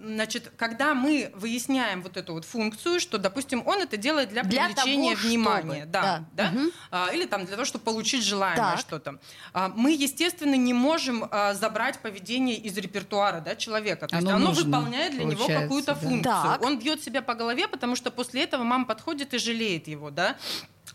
значит, 0.00 0.52
когда 0.56 0.94
мы 0.94 1.30
выясняем 1.34 2.02
вот 2.02 2.16
эту 2.16 2.32
вот 2.34 2.44
функцию, 2.44 3.00
что, 3.00 3.18
допустим, 3.18 3.62
он 3.66 3.80
это 3.82 3.96
делает 3.96 4.28
для 4.30 4.42
Для 4.42 4.66
привлечения 4.68 5.14
того, 5.16 5.28
внимания, 5.28 5.78
чтобы. 5.80 5.86
да, 5.92 6.24
Да. 6.32 6.50
да. 6.52 6.60
А, 6.90 7.08
или 7.12 7.24
там 7.26 7.44
для 7.44 7.54
того, 7.54 7.64
чтобы 7.64 7.84
получить 7.84 8.22
желаемое 8.24 8.72
Так. 8.72 8.80
что-то, 8.80 9.18
А, 9.52 9.68
мы, 9.74 9.92
естественно, 9.92 10.54
не 10.54 10.74
можем 10.74 11.26
а, 11.30 11.54
забрать 11.54 11.98
поведение 12.00 12.56
из 12.56 12.76
репертуара 12.76 13.40
да, 13.40 13.56
человека. 13.56 14.06
То 14.08 14.16
есть 14.16 14.26
Оно 14.26 14.36
оно 14.36 14.48
нужно, 14.48 14.64
выполняет 14.64 15.12
для 15.14 15.24
него 15.24 15.46
какую-то 15.46 15.94
да. 15.94 16.00
функцию. 16.00 16.22
Так. 16.22 16.62
Он 16.62 16.78
бьет 16.78 17.02
себя 17.02 17.22
по 17.22 17.34
голове, 17.34 17.68
потому 17.68 17.96
что 17.96 18.10
после 18.10 18.42
этого 18.44 18.64
мама 18.64 18.84
подходит 18.84 19.34
и 19.34 19.38
жалеет 19.38 19.88
его, 19.88 20.10
да. 20.10 20.36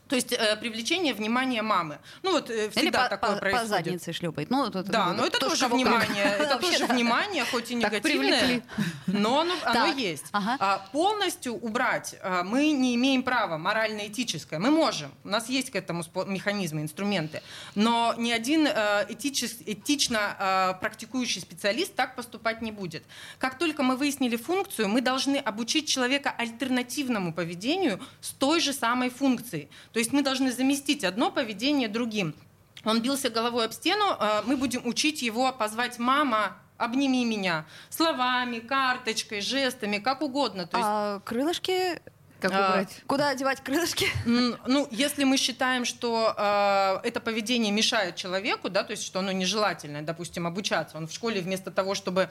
То 0.08 0.16
есть 0.16 0.34
э, 0.34 0.58
привлечение 0.58 1.14
внимания 1.14 1.62
мамы. 1.62 1.98
Ну 2.24 2.32
вот 2.34 2.50
э, 2.50 2.66
Или 2.66 2.70
всегда 2.72 3.04
по, 3.04 3.10
такое 3.10 3.30
по- 3.30 3.36
по 3.36 3.40
происходит. 3.42 3.70
заднице 3.70 4.14
шлепает. 4.14 4.50
Ну, 4.50 4.66
вот 4.66 4.86
Да, 4.86 5.08
вот 5.08 5.18
но 5.18 5.26
это 5.26 5.40
тоже 5.40 5.62
кого 5.68 5.78
как. 5.82 5.86
внимание, 5.86 6.24
это 6.40 6.58
тоже 6.58 6.86
внимание, 6.86 7.46
хоть 7.46 7.72
и 7.72 7.76
негативное, 7.76 8.62
но 9.08 9.40
оно, 9.42 9.54
оно 9.64 9.86
есть. 9.88 10.26
ага. 10.32 10.58
А, 10.60 10.78
полностью 10.92 11.54
убрать 11.56 12.16
а, 12.22 12.44
мы 12.44 12.72
не 12.72 12.96
имеем 12.96 13.24
права, 13.24 13.58
морально-этическое. 13.58 14.60
Мы 14.60 14.72
можем, 14.72 15.12
у 15.24 15.30
нас 15.30 15.50
есть 15.50 15.72
к 15.72 15.76
этому 15.76 16.04
механизмы, 16.28 16.82
инструменты, 16.82 17.42
но 17.76 18.14
ни 18.18 18.32
один 18.32 18.68
э, 18.68 19.06
этичес- 19.10 19.64
этично 19.66 20.36
э, 20.38 20.80
практикующий 20.82 21.42
специалист 21.42 21.96
так 21.96 22.16
поступать 22.16 22.62
не 22.62 22.72
будет. 22.72 23.04
Как 23.40 23.58
только 23.58 23.84
мы 23.84 23.96
выяснили 23.96 24.36
функцию, 24.36 24.90
мы 24.90 25.02
должны 25.02 25.38
обучить 25.38 25.88
человека 25.88 26.34
альтернативному 26.38 27.34
поведению 27.34 28.00
с 28.22 28.32
той 28.32 28.60
же 28.60 28.74
самой 28.74 29.10
функцией. 29.10 29.70
То 29.94 30.00
есть 30.00 30.12
мы 30.12 30.24
должны 30.24 30.52
заместить 30.52 31.04
одно 31.04 31.32
поведение 31.32 31.88
другим. 31.88 32.36
Он 32.84 33.02
бился 33.02 33.30
головой 33.30 33.66
об 33.66 33.72
стену, 33.72 34.06
э, 34.20 34.42
мы 34.46 34.58
будем 34.58 34.86
учить 34.86 35.22
его 35.22 35.54
позвать 35.54 36.00
«мама», 36.00 36.58
обними 36.78 37.24
меня 37.24 37.66
словами, 37.90 38.60
карточкой, 38.60 39.42
жестами, 39.42 40.00
как 40.00 40.22
угодно. 40.22 40.68
То 40.68 40.78
есть, 40.78 40.90
А 40.90 41.20
крылышки... 41.22 42.02
Как 42.42 42.52
А, 42.52 42.72
убрать? 42.72 43.02
Куда 43.08 43.30
одевать 43.30 43.62
крылышки? 43.62 44.08
ну, 44.26 44.86
если 44.92 45.24
мы 45.24 45.38
считаем, 45.38 45.86
что 45.86 46.34
э, 46.38 47.08
это 47.08 47.22
поведение 47.22 47.72
мешает 47.72 48.18
человеку, 48.18 48.70
да, 48.70 48.84
то 48.84 48.92
есть 48.92 49.06
что 49.06 49.20
оно 49.20 49.32
нежелательное, 49.32 50.02
допустим, 50.02 50.46
обучаться, 50.46 50.98
он 50.98 51.08
в 51.08 51.14
школе 51.14 51.40
вместо 51.40 51.72
того, 51.72 51.96
чтобы 51.96 52.30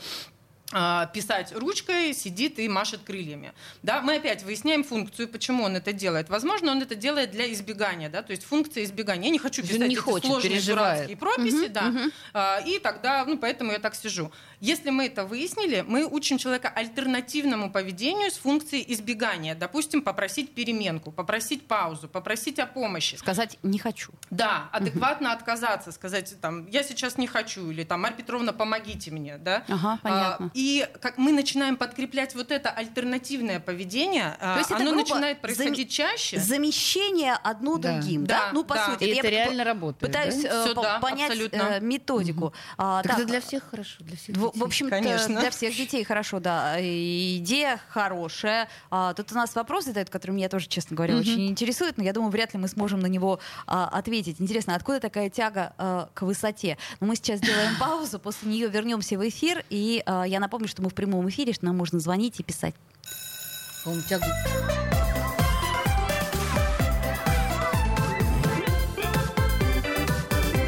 писать 1.12 1.52
ручкой, 1.54 2.14
сидит 2.14 2.58
и 2.58 2.68
машет 2.68 3.00
крыльями. 3.04 3.52
Да, 3.82 4.00
мы 4.00 4.16
опять 4.16 4.42
выясняем 4.42 4.84
функцию, 4.84 5.28
почему 5.28 5.64
он 5.64 5.76
это 5.76 5.92
делает. 5.92 6.28
Возможно, 6.30 6.72
он 6.72 6.82
это 6.82 6.94
делает 6.94 7.30
для 7.30 7.52
избегания, 7.52 8.08
да, 8.08 8.22
то 8.22 8.30
есть 8.32 8.44
функция 8.44 8.84
избегания. 8.84 9.24
Я 9.26 9.30
не 9.30 9.38
хочу 9.38 9.62
писать 9.62 9.78
не 9.80 9.94
эти 9.94 10.00
хочет, 10.00 10.26
сложные 10.26 10.50
переживает. 10.52 10.94
дурацкие 11.08 11.16
прописи, 11.16 11.64
Мгм, 11.64 11.72
да, 11.72 11.82
мгм. 11.82 12.12
А, 12.34 12.58
И 12.66 12.78
тогда, 12.78 13.24
ну, 13.26 13.38
поэтому 13.38 13.72
я 13.72 13.78
так 13.78 13.94
сижу. 13.94 14.32
Если 14.60 14.90
мы 14.90 15.06
это 15.06 15.24
выяснили, 15.24 15.84
мы 15.86 16.04
учим 16.06 16.38
человека 16.38 16.68
альтернативному 16.68 17.70
поведению 17.72 18.30
с 18.30 18.36
функцией 18.38 18.84
избегания. 18.92 19.54
Допустим, 19.54 20.02
попросить 20.02 20.54
переменку, 20.54 21.10
попросить 21.10 21.66
паузу, 21.66 22.08
попросить 22.08 22.58
о 22.58 22.66
помощи. 22.66 23.16
Сказать 23.16 23.58
«не 23.62 23.78
хочу». 23.78 24.12
Да, 24.30 24.68
адекватно 24.72 25.32
отказаться, 25.32 25.92
сказать, 25.92 26.34
там, 26.40 26.66
я 26.68 26.82
сейчас 26.82 27.18
не 27.18 27.26
хочу, 27.26 27.70
или 27.70 27.84
там, 27.84 28.00
Марья 28.02 28.16
Петровна, 28.16 28.52
помогите 28.52 29.10
мне, 29.10 29.36
да. 29.38 29.64
Ага, 29.68 29.98
понятно. 30.02 30.46
А, 30.46 30.50
И 30.62 30.86
как 31.00 31.18
мы 31.18 31.32
начинаем 31.32 31.76
подкреплять 31.76 32.36
вот 32.36 32.52
это 32.52 32.70
альтернативное 32.70 33.58
поведение, 33.58 34.36
а, 34.38 34.52
То 34.54 34.58
есть 34.60 34.70
это, 34.70 34.80
оно 34.80 34.92
грубо, 34.92 35.00
начинает 35.08 35.38
зам- 35.38 35.40
происходить 35.40 35.90
чаще. 35.90 36.38
Замещение 36.38 37.32
одно 37.42 37.78
Да. 37.78 37.94
другим, 37.98 38.24
да? 38.26 38.38
Да, 38.46 38.50
Ну, 38.52 38.62
по 38.62 38.74
да. 38.76 38.86
сути. 38.86 39.02
И 39.04 39.08
Я 39.08 39.14
это 39.14 39.22
по- 39.22 39.26
реально 39.30 39.64
работает, 39.64 40.12
Пытаюсь 40.12 40.40
да? 40.42 40.48
э, 40.48 40.64
Всё, 40.64 40.74
по- 40.76 40.82
да, 40.82 41.00
понять 41.00 41.30
абсолютно. 41.32 41.56
э, 41.56 41.80
методику. 41.80 42.52
А, 42.78 43.02
Так 43.02 43.10
так, 43.12 43.18
это 43.22 43.28
для 43.28 43.40
всех 43.40 43.64
хорошо, 43.68 43.96
для 44.04 44.16
всех 44.16 44.36
В, 44.36 44.40
детей. 44.46 44.60
в 44.60 44.64
общем, 44.64 44.88
Конечно. 44.88 45.40
для 45.40 45.50
всех 45.50 45.76
детей 45.76 46.04
хорошо, 46.04 46.38
да. 46.38 46.76
Идея 46.80 47.80
хорошая. 47.88 48.68
А, 48.90 49.14
тут 49.14 49.32
у 49.32 49.34
нас 49.34 49.52
вопрос 49.56 49.86
задают, 49.86 50.10
который 50.10 50.30
меня 50.30 50.48
тоже, 50.48 50.68
честно 50.68 50.94
говоря, 50.94 51.14
Мгм. 51.14 51.22
очень 51.22 51.48
интересует, 51.48 51.98
но 51.98 52.04
я 52.04 52.12
думаю, 52.12 52.30
вряд 52.30 52.54
ли 52.54 52.60
мы 52.60 52.68
сможем 52.68 53.00
на 53.00 53.06
него 53.06 53.40
а, 53.66 53.88
ответить. 53.88 54.40
Интересно, 54.40 54.76
откуда 54.76 55.00
такая 55.00 55.28
тяга 55.28 55.72
а, 55.76 56.08
к 56.14 56.22
высоте? 56.22 56.78
Но 57.00 57.08
мы 57.08 57.16
сейчас 57.16 57.38
сделаем 57.40 57.74
паузу, 57.80 58.20
после 58.20 58.48
нее 58.48 58.68
вернемся 58.68 59.18
в 59.18 59.28
эфир, 59.28 59.64
и 59.70 60.02
а, 60.06 60.22
я 60.24 60.38
напомню, 60.38 60.51
что 60.68 60.82
мы 60.82 60.90
в 60.90 60.94
прямом 60.94 61.28
эфире, 61.28 61.52
что 61.52 61.64
нам 61.64 61.76
можно 61.76 61.98
звонить 61.98 62.38
и 62.40 62.42
писать. 62.42 62.74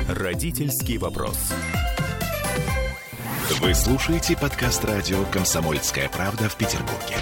Родительский 0.09 0.97
вопрос. 0.97 1.53
Вы 3.61 3.75
слушаете 3.75 4.37
подкаст 4.37 4.85
радио 4.85 5.23
«Комсомольская 5.27 6.09
правда» 6.09 6.49
в 6.49 6.57
Петербурге. 6.57 7.17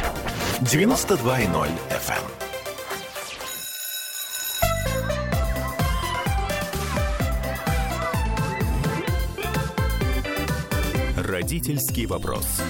92.0 0.60 1.68
FM. 1.90 2.41
Родительский 11.42 12.06
вопрос. 12.06 12.62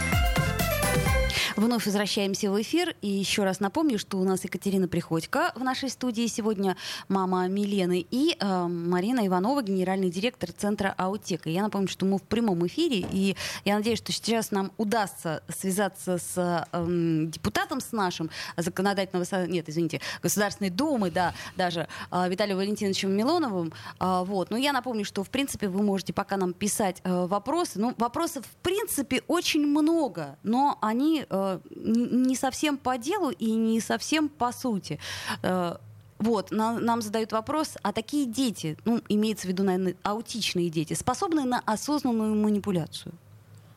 Вновь 1.57 1.85
возвращаемся 1.85 2.51
в 2.51 2.61
эфир. 2.61 2.97
И 3.03 3.09
еще 3.09 3.45
раз 3.45 3.61
напомню, 3.61 3.99
что 3.99 4.19
у 4.19 4.25
нас 4.25 4.43
Екатерина 4.45 4.89
Приходько 4.89 5.53
в 5.55 5.63
нашей 5.63 5.91
студии 5.91 6.27
сегодня, 6.27 6.77
мама 7.09 7.47
Милены, 7.49 8.07
и 8.11 8.37
э, 8.39 8.67
Марина 8.67 9.27
Иванова, 9.27 9.63
генеральный 9.63 10.11
директор 10.11 10.51
Центра 10.51 10.95
Аутека. 10.97 11.51
Я 11.51 11.63
напомню, 11.63 11.89
что 11.89 12.07
мы 12.07 12.19
в 12.19 12.23
прямом 12.23 12.67
эфире, 12.67 13.07
и 13.11 13.37
я 13.65 13.77
надеюсь, 13.77 13.99
что 13.99 14.13
сейчас 14.13 14.51
нам 14.51 14.73
удастся 14.79 15.43
связаться 15.49 16.19
с 16.19 16.67
эм, 16.73 17.31
депутатом, 17.31 17.81
с 17.81 17.93
нашим 17.93 18.31
законодательного... 18.57 19.47
Нет, 19.47 19.69
извините, 19.69 20.01
Государственной 20.23 20.71
Думы, 20.71 21.11
да, 21.11 21.35
даже 21.57 21.87
э, 22.11 22.29
Виталием 22.31 22.57
Валентиновичем 22.57 23.11
Милоновым. 23.11 23.73
А, 23.99 24.25
вот. 24.25 24.51
Но 24.51 24.57
я 24.57 24.73
напомню, 24.73 25.05
что, 25.05 25.23
в 25.23 25.29
принципе, 25.29 25.69
вы 25.69 25.83
можете 25.83 26.15
пока 26.15 26.39
нам 26.39 26.55
писать 26.55 27.01
э, 27.05 27.27
вопросы. 27.27 27.79
Ну, 27.79 27.95
вопросов, 27.99 28.47
в 28.47 28.57
принципе, 28.63 29.23
очень 29.29 29.67
много, 29.67 30.39
но 30.43 30.79
они 30.81 31.27
э, 31.29 31.42
не 31.75 32.37
совсем 32.37 32.77
по 32.79 32.97
делу 32.99 33.31
и 33.31 33.53
не 33.53 33.81
совсем 33.81 34.29
по 34.29 34.53
сути. 34.53 34.99
Э, 35.43 35.77
вот, 36.19 36.51
на- 36.53 36.79
нам 36.79 37.03
задают 37.03 37.33
вопрос, 37.33 37.77
а 37.83 37.93
такие 37.93 38.27
дети, 38.27 38.77
ну, 38.85 39.01
имеется 39.09 39.47
в 39.47 39.51
виду, 39.51 39.65
наверное, 39.65 39.97
аутичные 40.05 40.71
дети, 40.71 40.95
способны 40.95 41.45
на 41.45 41.61
осознанную 41.67 42.35
манипуляцию? 42.37 43.13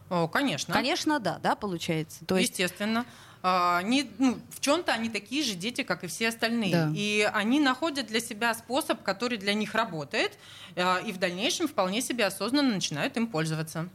О, 0.10 0.28
конечно. 0.28 0.72
Конечно, 0.74 1.20
да, 1.20 1.40
да, 1.42 1.56
получается. 1.56 2.24
То 2.26 2.38
есть 2.38 2.52
Естественно. 2.52 3.00
а, 3.00 3.06
они, 3.48 4.10
ну, 4.18 4.38
в 4.50 4.60
чем-то 4.60 4.92
они 4.94 5.10
такие 5.10 5.44
же 5.44 5.54
дети, 5.54 5.84
как 5.84 6.04
и 6.04 6.08
все 6.08 6.30
остальные. 6.30 6.72
Да. 6.72 6.92
И 6.96 7.30
они 7.34 7.60
находят 7.60 8.08
для 8.08 8.20
себя 8.20 8.54
способ, 8.54 9.04
который 9.04 9.38
для 9.38 9.54
них 9.54 9.76
работает, 9.76 10.32
а, 10.76 10.98
и 11.06 11.12
в 11.12 11.18
дальнейшем 11.18 11.68
вполне 11.68 12.02
себе 12.02 12.26
осознанно 12.26 12.74
начинают 12.74 13.18
им 13.18 13.28
пользоваться. 13.28 13.88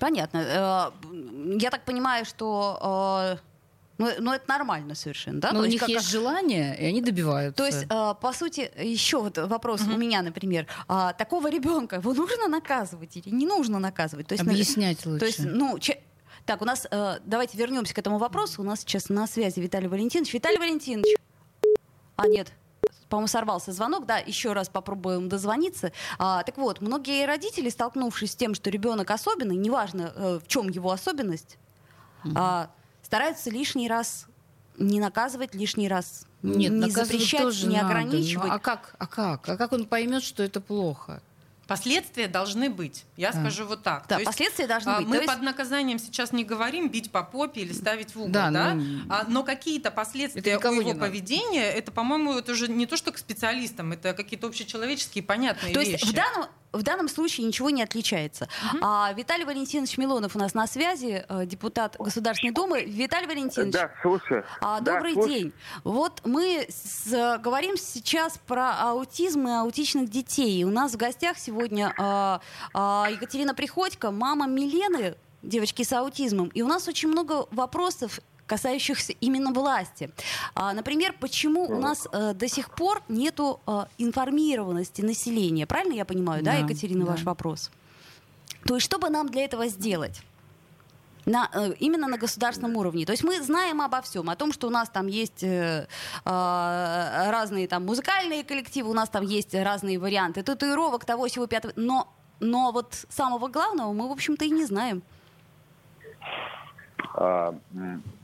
Понятно. 0.00 0.38
Э, 0.38 1.10
Я 1.60 1.70
так 1.70 1.84
понимаю, 1.84 2.24
что... 2.24 3.36
э, 3.38 3.42
Ну, 3.98 4.08
ну, 4.20 4.32
это 4.32 4.48
нормально 4.48 4.94
совершенно, 4.94 5.40
да? 5.40 5.52
Но 5.52 5.58
То 5.60 5.64
у 5.66 5.68
них 5.68 5.80
как- 5.80 5.88
есть 5.90 6.08
желание, 6.10 6.74
и 6.80 6.86
они 6.86 7.02
добиваются. 7.02 7.56
То 7.56 7.66
есть, 7.66 7.84
э, 7.90 8.14
по 8.20 8.32
сути, 8.32 8.70
еще 8.82 9.18
вот 9.20 9.38
вопрос 9.38 9.82
у 9.82 9.96
меня, 9.98 10.22
например. 10.22 10.66
А, 10.88 11.12
такого 11.12 11.50
ребенка 11.50 11.96
его 11.96 12.14
нужно 12.14 12.48
наказывать 12.48 13.16
или 13.18 13.30
не 13.34 13.46
нужно 13.46 13.78
наказывать? 13.78 14.26
То 14.28 14.34
есть, 14.34 14.44
на- 14.44 14.52
Объяснять 14.52 15.06
лучше. 15.06 15.20
То 15.20 15.26
есть, 15.26 15.40
ну, 15.44 15.78
че- 15.78 15.98
так, 16.46 16.62
у 16.62 16.64
нас, 16.64 16.86
э, 16.90 17.18
давайте 17.24 17.56
вернемся 17.56 17.94
к 17.94 17.98
этому 17.98 18.18
вопросу. 18.18 18.62
У 18.62 18.64
нас 18.64 18.80
сейчас 18.80 19.08
на 19.08 19.26
связи 19.26 19.60
Виталий 19.60 19.88
Валентинович. 19.88 20.34
Виталий 20.34 20.58
Валентинович. 20.58 21.16
А, 22.16 22.26
нет. 22.26 22.52
По-моему, 23.08 23.28
сорвался 23.28 23.72
звонок, 23.72 24.06
да, 24.06 24.18
еще 24.18 24.52
раз 24.52 24.68
попробуем 24.68 25.28
дозвониться. 25.28 25.92
А, 26.18 26.42
так 26.42 26.56
вот, 26.56 26.80
многие 26.80 27.26
родители, 27.26 27.68
столкнувшись 27.68 28.32
с 28.32 28.36
тем, 28.36 28.54
что 28.54 28.70
ребенок 28.70 29.10
особенный, 29.10 29.56
неважно, 29.56 30.12
э, 30.14 30.40
в 30.42 30.48
чем 30.48 30.68
его 30.68 30.90
особенность, 30.90 31.58
а, 32.34 32.70
стараются 33.02 33.50
лишний 33.50 33.88
раз 33.88 34.26
не 34.78 35.00
наказывать, 35.00 35.54
лишний 35.54 35.88
раз 35.88 36.26
Нет, 36.42 36.72
не 36.72 36.90
запрещать, 36.90 37.42
тоже 37.42 37.66
не 37.66 37.76
надо. 37.76 37.88
ограничивать. 37.88 38.48
Ну, 38.48 38.54
а 38.54 38.58
как? 38.58 38.94
А 38.98 39.06
как? 39.06 39.48
А 39.48 39.56
как 39.56 39.72
он 39.72 39.84
поймет, 39.84 40.22
что 40.22 40.42
это 40.42 40.60
плохо? 40.60 41.22
Последствия 41.76 42.28
должны 42.28 42.68
быть. 42.70 43.04
Я 43.16 43.32
Да. 43.32 43.40
скажу 43.40 43.66
вот 43.66 43.82
так. 43.82 44.02
Да, 44.08 44.16
То 44.16 44.20
есть, 44.20 44.26
последствия 44.26 44.66
должны 44.66 44.90
а, 44.90 44.98
быть. 44.98 45.06
Мы 45.08 45.16
То 45.16 45.22
есть- 45.22 45.34
под 45.34 45.42
наказанием 45.42 45.98
сейчас 45.98 46.32
не 46.32 46.44
говорим 46.44 46.88
бить 46.88 47.10
по 47.10 47.22
попе 47.22 47.62
или 47.62 47.72
ставить 47.72 48.14
в 48.14 48.18
угол, 48.20 48.30
Да, 48.32 48.50
да? 48.50 48.74
ну, 48.74 49.00
А, 49.08 49.24
но 49.28 49.42
какие-то 49.42 49.90
последствия 49.90 50.58
у 50.58 50.80
его 50.80 50.94
поведения, 50.94 51.64
это, 51.70 51.90
по-моему, 51.92 52.34
это 52.34 52.52
уже 52.52 52.68
не 52.68 52.86
то, 52.86 52.96
что 52.96 53.12
к 53.12 53.18
специалистам, 53.18 53.92
это 53.92 54.12
какие-то 54.14 54.46
общечеловеческие 54.46 55.24
понятные 55.24 55.72
То 55.72 55.80
вещи. 55.80 55.90
есть 55.92 56.04
в 56.06 56.12
данном, 56.12 56.46
в 56.72 56.82
данном 56.82 57.08
случае 57.08 57.46
ничего 57.46 57.70
не 57.70 57.82
отличается. 57.82 58.48
А, 58.80 59.12
Виталий 59.12 59.44
Валентинович 59.44 59.98
Милонов 59.98 60.36
у 60.36 60.38
нас 60.38 60.54
на 60.54 60.66
связи, 60.66 61.24
э, 61.28 61.46
депутат 61.46 61.96
Государственной 61.98 62.52
Думы. 62.52 62.82
Виталий 62.84 63.26
Валентинович, 63.26 63.72
Да, 63.74 63.90
слушаю. 64.02 64.44
а, 64.60 64.80
Да, 64.80 64.94
добрый 64.94 65.12
слушаю. 65.14 65.34
день. 65.34 65.52
Вот 65.84 66.20
мы 66.24 66.66
с- 66.68 67.38
говорим 67.38 67.76
сейчас 67.76 68.38
про 68.46 68.72
аутизм 68.90 69.46
и 69.48 69.50
аутичных 69.52 70.08
детей. 70.10 70.64
У 70.64 70.70
нас 70.70 70.92
в 70.92 70.96
гостях 70.96 71.38
сегодня 71.38 71.92
а, 71.98 72.40
а, 72.74 73.08
Екатерина 73.10 73.54
Приходько, 73.54 74.10
мама 74.10 74.46
Милены, 74.46 75.14
девочки 75.42 75.82
с 75.82 75.92
аутизмом. 75.92 76.48
И 76.54 76.62
у 76.62 76.66
нас 76.68 76.88
очень 76.88 77.08
много 77.08 77.46
вопросов 77.50 78.20
касающихся 78.52 79.14
именно 79.14 79.50
власти. 79.52 80.10
А, 80.54 80.74
например, 80.74 81.14
почему 81.18 81.62
у 81.64 81.80
нас 81.80 82.06
э, 82.12 82.34
до 82.34 82.48
сих 82.48 82.68
пор 82.70 83.02
нету 83.08 83.60
э, 83.66 83.86
информированности 83.96 85.00
населения? 85.00 85.66
Правильно 85.66 85.94
я 85.94 86.04
понимаю, 86.04 86.42
да, 86.42 86.52
Да, 86.52 86.58
Екатерина, 86.58 87.06
да. 87.06 87.12
ваш 87.12 87.22
вопрос? 87.22 87.70
То 88.66 88.74
есть 88.74 88.84
что 88.84 88.98
бы 88.98 89.08
нам 89.08 89.28
для 89.30 89.44
этого 89.44 89.68
сделать? 89.68 90.20
На, 91.24 91.48
э, 91.54 91.72
именно 91.80 92.08
на 92.08 92.18
государственном 92.18 92.76
уровне. 92.76 93.06
То 93.06 93.12
есть 93.12 93.24
мы 93.24 93.40
знаем 93.42 93.80
обо 93.80 94.02
всем, 94.02 94.28
о 94.28 94.36
том, 94.36 94.52
что 94.52 94.66
у 94.66 94.70
нас 94.70 94.90
там 94.90 95.06
есть 95.06 95.42
э, 95.42 95.86
э, 96.24 97.30
разные 97.30 97.68
там 97.68 97.86
музыкальные 97.86 98.44
коллективы, 98.44 98.90
у 98.90 98.94
нас 98.94 99.08
там 99.08 99.24
есть 99.24 99.54
разные 99.54 99.98
варианты 99.98 100.42
татуировок, 100.42 101.06
того, 101.06 101.26
всего 101.26 101.46
пятого. 101.46 101.72
Но, 101.76 102.06
но 102.40 102.70
вот 102.72 103.06
самого 103.08 103.48
главного 103.48 103.94
мы, 103.94 104.08
в 104.08 104.12
общем-то, 104.12 104.44
и 104.44 104.50
не 104.50 104.66
знаем. 104.66 105.02
А, 107.24 107.54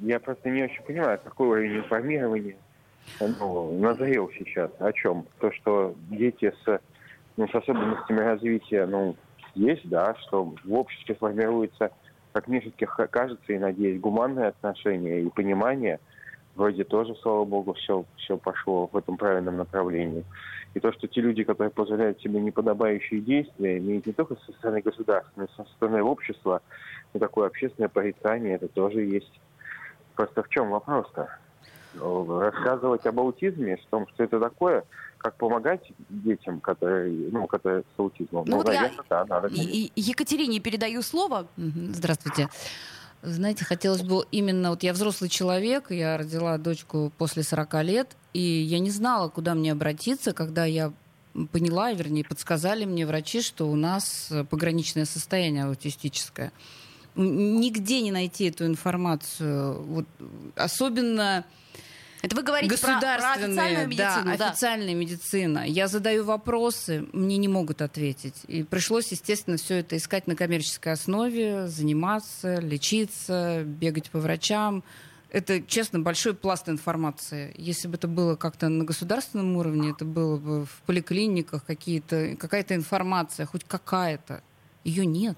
я 0.01 0.19
просто 0.19 0.51
не 0.51 0.65
очень 0.65 0.83
понимаю, 0.83 1.21
какой 1.23 1.47
уровень 1.47 1.77
информирования 1.77 2.57
ну, 3.21 3.79
назрел 3.79 4.29
сейчас. 4.37 4.73
О 4.81 4.93
чем? 4.93 5.25
То, 5.39 5.53
что 5.53 5.95
дети 6.11 6.53
с, 6.65 6.81
ну, 7.37 7.47
с 7.47 7.55
особенностями 7.55 8.19
развития, 8.19 8.87
ну, 8.87 9.15
есть, 9.55 9.89
да, 9.89 10.17
что 10.17 10.53
в 10.65 10.75
обществе 10.75 11.15
формируется, 11.15 11.93
как 12.33 12.49
мне 12.49 12.61
кажется, 12.61 13.53
и 13.53 13.59
надеюсь, 13.59 14.01
гуманное 14.01 14.49
отношение 14.49 15.23
и 15.23 15.31
понимание. 15.31 16.01
Вроде 16.59 16.83
тоже, 16.83 17.15
слава 17.23 17.45
богу, 17.45 17.73
все, 17.75 18.05
все 18.17 18.37
пошло 18.37 18.89
в 18.93 18.97
этом 18.97 19.17
правильном 19.17 19.59
направлении. 19.59 20.25
И 20.75 20.81
то, 20.81 20.93
что 20.93 21.07
те 21.07 21.21
люди, 21.21 21.45
которые 21.45 21.71
позволяют 21.71 22.21
себе 22.21 22.41
неподобающие 22.41 23.21
действия, 23.21 23.79
имеют 23.79 24.07
не 24.07 24.13
только 24.13 24.35
со 24.45 24.53
стороны 24.55 24.81
государства, 24.81 25.31
но 25.37 25.45
и 25.45 25.49
со 25.57 25.65
стороны 25.77 26.03
общества, 26.03 26.61
и 27.15 27.19
такое 27.21 27.47
общественное 27.47 27.89
порицание, 27.89 28.57
это 28.57 28.67
тоже 28.67 29.03
есть. 29.03 29.41
Просто 30.17 30.43
в 30.43 30.49
чем 30.49 30.71
вопрос-то? 30.71 31.29
Рассказывать 31.95 33.07
об 33.07 33.21
аутизме, 33.21 33.75
о 33.75 33.91
том, 33.91 34.09
что 34.09 34.25
это 34.25 34.41
такое, 34.41 34.83
как 35.19 35.37
помогать 35.37 35.93
детям, 36.09 36.59
которые, 36.61 37.13
ну, 37.31 37.47
которые 37.47 37.83
с 37.83 37.99
аутизмом. 38.01 38.45
Ну, 38.49 38.57
вот 38.57 38.67
я- 38.67 38.81
наверное, 38.83 39.05
да, 39.09 39.25
надо. 39.27 39.47
И 39.47 39.93
Екатерине 39.95 40.59
передаю 40.59 41.03
слово. 41.03 41.47
Здравствуйте. 41.57 42.49
Знаете, 43.23 43.65
хотелось 43.65 44.03
бы 44.03 44.25
именно... 44.31 44.71
Вот 44.71 44.83
я 44.83 44.93
взрослый 44.93 45.29
человек, 45.29 45.91
я 45.91 46.17
родила 46.17 46.57
дочку 46.59 47.13
после 47.19 47.43
40 47.43 47.83
лет, 47.85 48.17
и 48.33 48.41
я 48.41 48.79
не 48.79 48.91
знала, 48.91 49.29
куда 49.29 49.55
мне 49.55 49.73
обратиться, 49.73 50.33
когда 50.33 50.65
я 50.65 50.93
поняла, 51.53 51.93
вернее, 51.93 52.25
подсказали 52.25 52.85
мне 52.85 53.07
врачи, 53.07 53.43
что 53.43 53.69
у 53.69 53.75
нас 53.75 54.29
э, 54.31 54.45
пограничное 54.45 55.05
состояние 55.05 55.65
аутистическое. 55.65 56.53
Нигде 57.17 58.01
не 58.01 58.13
найти 58.13 58.47
эту 58.47 58.67
информацию. 58.67 59.83
Вот, 59.83 60.07
особенно 60.55 61.45
Это 62.21 62.35
вы 62.35 62.43
говорите 62.43 62.77
про, 62.77 62.79
про 62.79 62.95
государственные, 62.95 63.47
официальную 63.47 63.89
медицину, 63.89 64.25
да, 64.25 64.37
да. 64.37 64.51
официальная 64.51 64.95
медицина. 64.95 65.67
Я 65.67 65.89
задаю 65.89 66.25
вопросы, 66.25 67.07
мне 67.13 67.37
не 67.37 67.49
могут 67.49 67.81
ответить. 67.81 68.35
И 68.49 68.65
пришлось, 68.65 69.13
естественно, 69.13 69.57
все 69.57 69.77
это 69.77 69.97
искать 69.97 70.27
на 70.27 70.35
коммерческой 70.35 70.95
основе, 70.95 71.69
заниматься, 71.69 72.59
лечиться, 72.61 73.63
бегать 73.65 74.11
по 74.11 74.19
врачам. 74.19 74.83
Это, 75.31 75.63
честно, 75.63 76.01
большой 76.01 76.35
пласт 76.35 76.69
информации. 76.69 77.55
Если 77.57 77.87
бы 77.87 77.97
это 77.97 78.09
было 78.09 78.35
как-то 78.35 78.69
на 78.69 78.85
государственном 78.85 79.57
уровне, 79.57 79.91
это 79.91 80.05
было 80.05 80.39
бы 80.39 80.65
в 80.65 80.83
поликлиниках 80.87 81.65
какие-то, 81.65 82.35
какая-то 82.37 82.75
информация, 82.75 83.47
хоть 83.47 83.65
какая-то. 83.65 84.43
Ее 84.85 85.05
нет. 85.05 85.37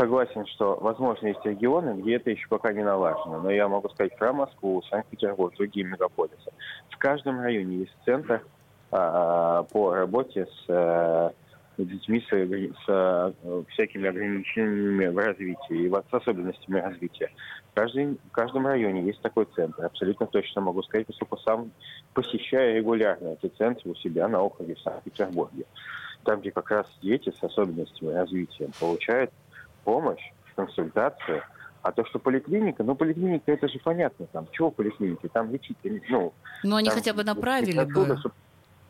Согласен, 0.00 0.46
что, 0.46 0.78
возможно, 0.80 1.26
есть 1.26 1.44
регионы, 1.44 2.00
где 2.00 2.14
это 2.14 2.30
еще 2.30 2.48
пока 2.48 2.72
не 2.72 2.82
налажено. 2.82 3.38
Но 3.42 3.50
я 3.50 3.68
могу 3.68 3.90
сказать 3.90 4.16
про 4.16 4.32
Москву, 4.32 4.82
Санкт-Петербург, 4.88 5.54
другие 5.54 5.84
мегаполисы. 5.84 6.50
В 6.88 6.96
каждом 6.96 7.38
районе 7.38 7.80
есть 7.80 7.94
центр 8.06 8.42
а, 8.90 9.62
по 9.64 9.94
работе 9.94 10.46
с 10.46 10.64
а, 10.70 11.32
детьми 11.76 12.24
с, 12.26 12.32
с, 12.32 12.84
а, 12.88 13.34
всякими 13.68 14.08
ограничениями 14.08 15.08
в 15.08 15.18
развитии 15.18 15.84
и 15.84 15.90
с 15.90 16.14
особенностями 16.14 16.80
развития. 16.80 17.30
В, 17.70 17.74
каждой- 17.74 18.14
в 18.14 18.32
каждом 18.32 18.66
районе 18.68 19.02
есть 19.02 19.20
такой 19.20 19.48
центр. 19.54 19.84
Абсолютно 19.84 20.26
точно 20.28 20.62
могу 20.62 20.82
сказать, 20.82 21.08
поскольку 21.08 21.36
сам 21.36 21.72
посещаю 22.14 22.74
регулярно 22.76 23.36
эти 23.38 23.52
центры 23.54 23.90
у 23.90 23.94
себя 23.96 24.28
на 24.28 24.40
округе 24.40 24.76
в 24.76 24.80
Санкт-Петербурге. 24.80 25.66
Там, 26.24 26.40
где 26.40 26.52
как 26.52 26.70
раз 26.70 26.86
дети 27.02 27.30
с 27.38 27.42
особенностями 27.42 28.14
развития 28.14 28.70
получают 28.80 29.30
помощь, 29.84 30.22
консультацию. 30.56 31.42
А 31.82 31.92
то, 31.92 32.04
что 32.04 32.18
поликлиника, 32.18 32.84
ну, 32.84 32.94
поликлиника, 32.94 33.50
это 33.52 33.66
же 33.66 33.78
понятно, 33.78 34.26
там, 34.26 34.46
чего 34.52 34.70
поликлиники, 34.70 35.28
там 35.28 35.50
лечить, 35.50 35.78
ну... 36.10 36.34
Но 36.62 36.76
они 36.76 36.88
там 36.88 36.98
хотя 36.98 37.14
бы 37.14 37.24
направили 37.24 37.84
бы. 37.84 38.18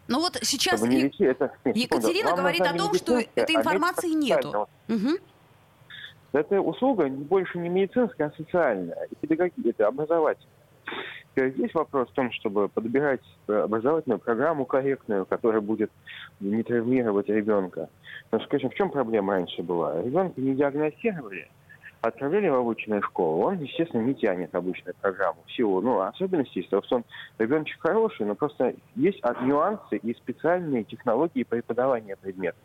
Ну 0.08 0.18
вот 0.18 0.38
сейчас 0.42 0.82
не 0.82 1.02
лечить, 1.02 1.20
это... 1.20 1.52
нет, 1.64 1.76
Екатерина 1.76 2.30
секунду. 2.30 2.36
Говорит 2.36 2.62
о 2.62 2.76
том, 2.76 2.94
что 2.94 3.20
этой 3.20 3.54
а 3.54 3.60
информации 3.60 4.08
нету. 4.08 4.48
медико-социальная. 4.48 4.68
Мгм. 4.88 5.18
Это 6.32 6.60
услуга 6.60 7.08
больше 7.08 7.58
не 7.58 7.68
медицинская, 7.68 8.28
а 8.28 8.36
социальная, 8.36 9.06
и 9.08 9.14
педагогическая, 9.14 9.70
это 9.70 9.86
образовательная. 9.86 10.59
Здесь 11.36 11.72
вопрос 11.74 12.08
в 12.08 12.12
том, 12.12 12.32
чтобы 12.32 12.68
подбирать 12.68 13.20
э, 13.46 13.52
образовательную 13.52 14.18
программу 14.18 14.64
корректную, 14.64 15.26
которая 15.26 15.60
будет 15.60 15.90
не 16.40 16.62
травмировать 16.62 17.28
ребенка. 17.28 17.88
Но, 18.32 18.40
скажем, 18.40 18.70
в 18.70 18.74
чем 18.74 18.90
проблема 18.90 19.34
раньше 19.34 19.62
была? 19.62 20.02
Ребенка 20.02 20.40
не 20.40 20.54
диагностировали, 20.54 21.48
отправляли 22.00 22.48
в 22.48 22.54
обычную 22.54 23.02
школу, 23.02 23.44
он, 23.44 23.58
естественно, 23.58 24.02
не 24.02 24.14
тянет 24.14 24.54
обычную 24.54 24.94
программу 25.00 25.40
в 25.46 25.52
силу 25.52 25.80
ну, 25.80 26.00
особенностей, 26.00 26.66
того, 26.68 26.82
что 26.82 26.96
он 26.96 27.04
ребеночек 27.38 27.80
хороший, 27.80 28.26
но 28.26 28.34
просто 28.34 28.74
есть 28.96 29.22
нюансы 29.42 29.96
и 29.96 30.14
специальные 30.14 30.84
технологии 30.84 31.44
преподавания 31.44 32.16
предметов, 32.16 32.60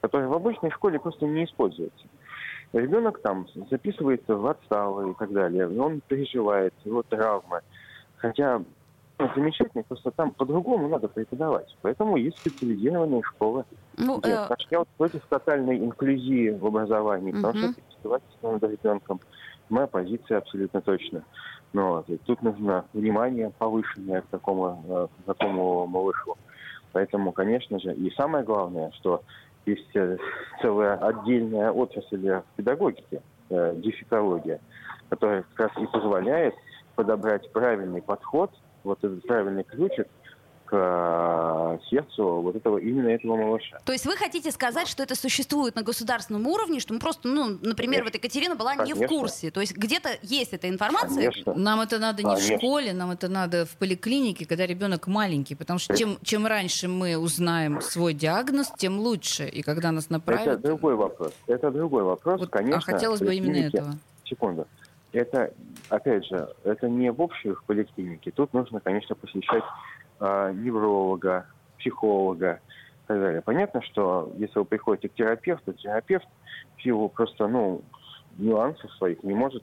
которые 0.00 0.28
в 0.28 0.34
обычной 0.34 0.70
школе 0.70 0.98
просто 0.98 1.26
не 1.26 1.44
используются. 1.44 2.06
Ребенок 2.72 3.20
там 3.20 3.46
записывается 3.70 4.36
в 4.36 4.46
отсталый 4.46 5.10
и 5.10 5.14
так 5.14 5.32
далее, 5.32 5.68
он 5.80 6.00
переживает, 6.06 6.72
его 6.84 7.02
травмы. 7.02 7.60
Хотя 8.20 8.62
конечно, 9.20 9.34
замечательно, 9.34 9.82
просто 9.84 10.10
там 10.10 10.32
по-другому 10.32 10.88
надо 10.88 11.08
преподавать. 11.08 11.76
Поэтому 11.82 12.16
есть 12.16 12.38
специализированные 12.38 13.22
школы. 13.22 13.64
Ну, 13.96 14.18
где, 14.18 14.30
э, 14.30 14.48
я 14.70 14.78
вот 14.80 14.88
против 14.96 15.24
тотальной 15.28 15.78
инклюзии 15.78 16.50
в 16.50 16.66
образовании, 16.66 17.32
потому 17.32 17.58
что 17.58 17.80
издевательство 17.98 18.52
над 18.52 18.62
ребенком. 18.62 19.20
Моя 19.68 19.86
позиция 19.86 20.38
абсолютно 20.38 20.80
точно. 20.80 21.22
Но 21.72 21.94
вот, 21.94 22.08
и 22.08 22.16
тут 22.18 22.42
нужно 22.42 22.84
внимание 22.92 23.50
повышенное 23.58 24.22
к 24.22 24.26
такому, 24.26 24.82
э, 24.88 25.06
к 25.22 25.26
такому 25.26 25.86
малышу. 25.86 26.36
Поэтому, 26.92 27.32
конечно 27.32 27.78
же, 27.78 27.94
и 27.94 28.10
самое 28.16 28.44
главное, 28.44 28.90
что 28.92 29.22
есть 29.66 29.94
э, 29.94 30.16
целая 30.60 30.96
отдельная 30.96 31.70
отрасль 31.70 32.28
в 32.28 32.44
педагогике, 32.56 33.22
э, 33.50 33.74
дефектология, 33.76 34.60
которая 35.08 35.44
как 35.54 35.68
раз 35.68 35.82
и 35.82 35.86
позволяет 35.86 36.54
подобрать 36.94 37.50
правильный 37.52 38.02
подход, 38.02 38.50
вот 38.84 39.02
этот 39.02 39.26
правильный 39.26 39.64
ключик 39.64 40.08
к 40.70 41.78
э, 41.80 41.84
сердцу 41.90 42.42
вот 42.42 42.54
этого 42.54 42.78
именно 42.78 43.08
этого 43.08 43.34
малыша. 43.34 43.78
То 43.84 43.92
есть 43.92 44.06
вы 44.06 44.16
хотите 44.16 44.52
сказать, 44.52 44.86
что 44.86 45.02
это 45.02 45.16
существует 45.16 45.74
на 45.74 45.82
государственном 45.82 46.46
уровне, 46.46 46.78
что 46.78 46.94
мы 46.94 47.00
просто, 47.00 47.26
ну, 47.26 47.58
например, 47.60 48.04
вот 48.04 48.14
Екатерина 48.14 48.54
была 48.54 48.76
не 48.76 48.92
в 48.92 48.98
Конечно. 48.98 49.08
курсе. 49.08 49.50
То 49.50 49.60
есть 49.60 49.76
где-то 49.76 50.10
есть 50.22 50.52
эта 50.52 50.68
информация. 50.68 51.32
Конечно. 51.32 51.54
Нам 51.54 51.80
это 51.80 51.98
надо 51.98 52.22
не 52.22 52.36
в 52.36 52.38
Конечно. 52.38 52.58
школе, 52.58 52.92
нам 52.92 53.10
это 53.10 53.28
надо 53.28 53.66
в 53.66 53.76
поликлинике, 53.78 54.46
когда 54.46 54.64
ребенок 54.64 55.08
маленький. 55.08 55.56
Потому 55.56 55.80
что 55.80 55.96
чем, 55.96 56.18
чем 56.22 56.46
раньше 56.46 56.86
мы 56.86 57.16
узнаем 57.18 57.80
свой 57.80 58.14
диагноз, 58.14 58.72
тем 58.76 59.00
лучше. 59.00 59.48
И 59.48 59.62
когда 59.62 59.90
нас 59.90 60.04
Это 60.04 60.14
направят... 60.14 60.60
другой 60.60 60.94
вопрос. 60.94 61.32
Это 61.48 61.72
другой 61.72 62.04
вопрос, 62.04 62.40
Вот, 62.40 62.50
конечно. 62.50 62.78
а 62.78 62.80
хотелось 62.80 63.20
бы 63.20 63.34
именно 63.34 63.66
этого. 63.66 63.96
Секунду. 64.24 64.68
Это, 65.12 65.52
опять 65.90 66.24
же, 66.26 66.48
это 66.64 66.88
не 66.88 67.10
в 67.12 67.20
общих 67.20 67.64
поликлинике. 67.64 68.30
Тут 68.30 68.52
нужно, 68.54 68.80
конечно, 68.80 69.14
посещать 69.14 69.64
а, 70.18 70.52
невролога, 70.52 71.46
психолога 71.78 72.60
и 73.04 73.06
так 73.08 73.20
далее. 73.20 73.42
Понятно, 73.42 73.82
что 73.82 74.32
если 74.38 74.58
вы 74.58 74.64
приходите 74.64 75.08
к 75.08 75.14
терапевту, 75.14 75.72
терапевт 75.72 76.26
в 76.76 76.82
силу 76.82 77.08
просто, 77.08 77.46
ну, 77.48 77.82
нюансов 78.38 78.90
своих 78.94 79.22
не 79.22 79.34
может 79.34 79.62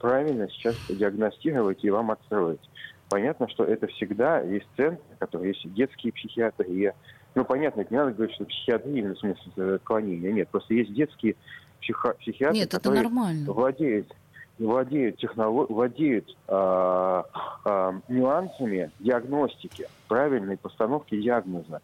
правильно 0.00 0.48
сейчас 0.50 0.76
диагностировать 0.88 1.82
и 1.84 1.90
вам 1.90 2.10
отстроить. 2.10 2.60
Понятно, 3.08 3.48
что 3.48 3.64
это 3.64 3.86
всегда 3.86 4.40
есть 4.40 4.66
центры, 4.76 5.02
которые 5.18 5.52
есть 5.54 5.72
детские 5.74 6.12
психиатрия. 6.12 6.94
Ну, 7.34 7.44
понятно, 7.44 7.86
не 7.88 7.96
надо 7.96 8.12
говорить, 8.12 8.34
что 8.34 8.44
психиатрия, 8.44 9.14
в 9.14 9.18
смысле 9.18 9.52
э, 9.56 9.74
отклонения. 9.76 10.32
Нет, 10.32 10.48
просто 10.48 10.74
есть 10.74 10.92
детские 10.92 11.36
психо- 11.80 12.14
психиатры, 12.18 12.58
Нет, 12.58 12.66
это 12.68 12.76
которые 12.78 13.02
нормально. 13.02 13.50
владеют, 13.52 14.14
владеют, 14.58 15.18
технолог... 15.18 15.70
владеют 15.70 16.36
а, 16.46 17.24
а, 17.64 18.00
нюансами 18.08 18.90
диагностики, 18.98 19.88
правильной 20.08 20.56
постановки 20.56 21.20
диагноза 21.20 21.80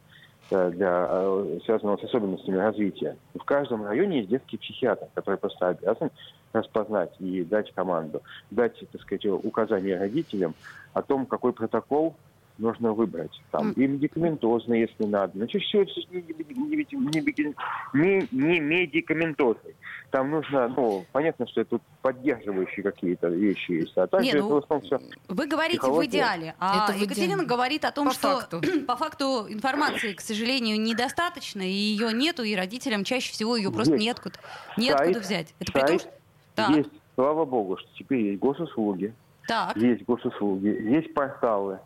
э, 0.50 0.70
для, 0.70 1.08
э, 1.10 1.58
связанного 1.64 1.98
с 1.98 2.04
особенностями 2.04 2.56
развития. 2.56 3.16
В 3.34 3.44
каждом 3.44 3.84
районе 3.84 4.18
есть 4.18 4.30
детский 4.30 4.58
психиатр, 4.58 5.06
который 5.14 5.36
просто 5.36 5.68
обязан 5.68 6.10
распознать 6.52 7.14
и 7.18 7.44
дать 7.44 7.72
команду, 7.72 8.22
дать, 8.50 8.78
так 8.90 9.00
сказать, 9.02 9.26
указания 9.26 9.98
родителям 9.98 10.54
о 10.92 11.02
том, 11.02 11.26
какой 11.26 11.52
протокол 11.52 12.14
нужно 12.58 12.92
выбрать. 12.92 13.30
Там, 13.50 13.72
и 13.72 13.86
медикаментозный, 13.86 14.80
если 14.80 15.04
надо. 15.04 15.32
Значит, 15.34 15.62
все 15.62 15.82
это 15.82 15.92
не, 16.10 16.22
не, 16.22 16.86
не- 16.86 17.46
не- 17.92 18.28
не 18.30 18.60
медикаментозный. 18.60 19.74
Там 20.10 20.30
нужно, 20.30 20.68
ну, 20.68 21.04
понятно, 21.12 21.46
что 21.48 21.62
это 21.62 21.70
тут 21.70 21.82
поддерживающие 22.02 22.82
какие-то 22.84 23.28
вещи 23.28 23.72
есть. 23.72 23.96
А 23.96 24.06
также 24.06 24.26
Не, 24.26 24.34
ну, 24.40 24.46
это 24.46 24.54
в 24.54 24.58
основном 24.58 24.86
все 24.86 25.00
Вы 25.28 25.46
говорите 25.46 25.80
в 25.86 26.04
идеале, 26.06 26.54
а 26.60 26.84
Это 26.88 26.96
в 26.96 27.00
Екатерина 27.00 27.32
идеале. 27.32 27.48
говорит 27.48 27.84
о 27.84 27.90
том, 27.90 28.06
По 28.08 28.14
что 28.14 28.40
факту. 28.40 28.60
по 28.86 28.96
факту 28.96 29.46
информации, 29.48 30.12
к 30.12 30.20
сожалению, 30.20 30.80
недостаточно, 30.80 31.62
и 31.62 31.72
ее 31.72 32.12
нету, 32.12 32.44
и 32.44 32.54
родителям 32.54 33.02
чаще 33.04 33.32
всего 33.32 33.56
ее 33.56 33.72
просто 33.72 33.94
Есть. 33.94 34.04
неоткуда, 34.04 34.38
неоткуда 34.76 35.14
Сайт, 35.14 35.24
взять. 35.24 35.54
Это 35.58 35.72
при 35.72 35.80
том, 35.80 35.88
сайт 35.88 36.00
что... 36.02 36.10
Так, 36.54 36.70
есть, 36.76 36.90
слава 37.16 37.44
богу, 37.44 37.76
что 37.78 37.88
теперь 37.98 38.20
есть 38.20 38.38
госуслуги, 38.38 39.12
так. 39.48 39.76
есть 39.76 40.04
госуслуги, 40.04 40.68
есть 40.68 41.12
порталы, 41.12 41.80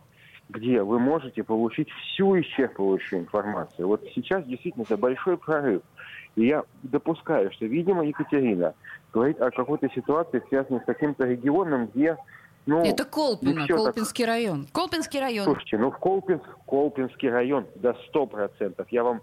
где 0.49 0.83
вы 0.83 0.99
можете 0.99 1.43
получить 1.43 1.89
всю 1.91 2.37
исчерпывающую 2.41 3.19
информацию. 3.19 3.87
Вот 3.87 4.03
сейчас 4.15 4.45
действительно 4.45 4.85
это 4.85 4.97
большой 4.97 5.37
прорыв. 5.37 5.83
И 6.37 6.47
я 6.47 6.65
допускаю, 6.83 7.51
что, 7.53 7.67
видимо, 7.67 8.05
Екатерина 8.07 8.75
говорит 9.13 9.41
о 9.41 9.51
какой-то 9.51 9.89
ситуации, 9.91 10.43
связанной 10.49 10.81
с 10.81 10.85
каким-то 10.85 11.25
регионом, 11.25 11.89
где, 11.95 12.17
ну, 12.67 12.83
Это 12.83 13.05
Колпино, 13.05 13.51
не 13.51 13.65
всё 13.65 13.77
так- 13.77 13.85
Колпинский 13.87 14.25
район. 14.25 14.67
Колпинский 14.73 15.21
район. 15.21 15.45
Слушайте, 15.45 15.79
ну 15.79 15.91
в 15.91 15.99
Колпинск, 15.99 16.45
Колпинский 16.67 17.31
район 17.31 17.67
до 17.77 17.95
100%. 18.09 18.87
Я 18.91 19.05
вам 19.05 19.21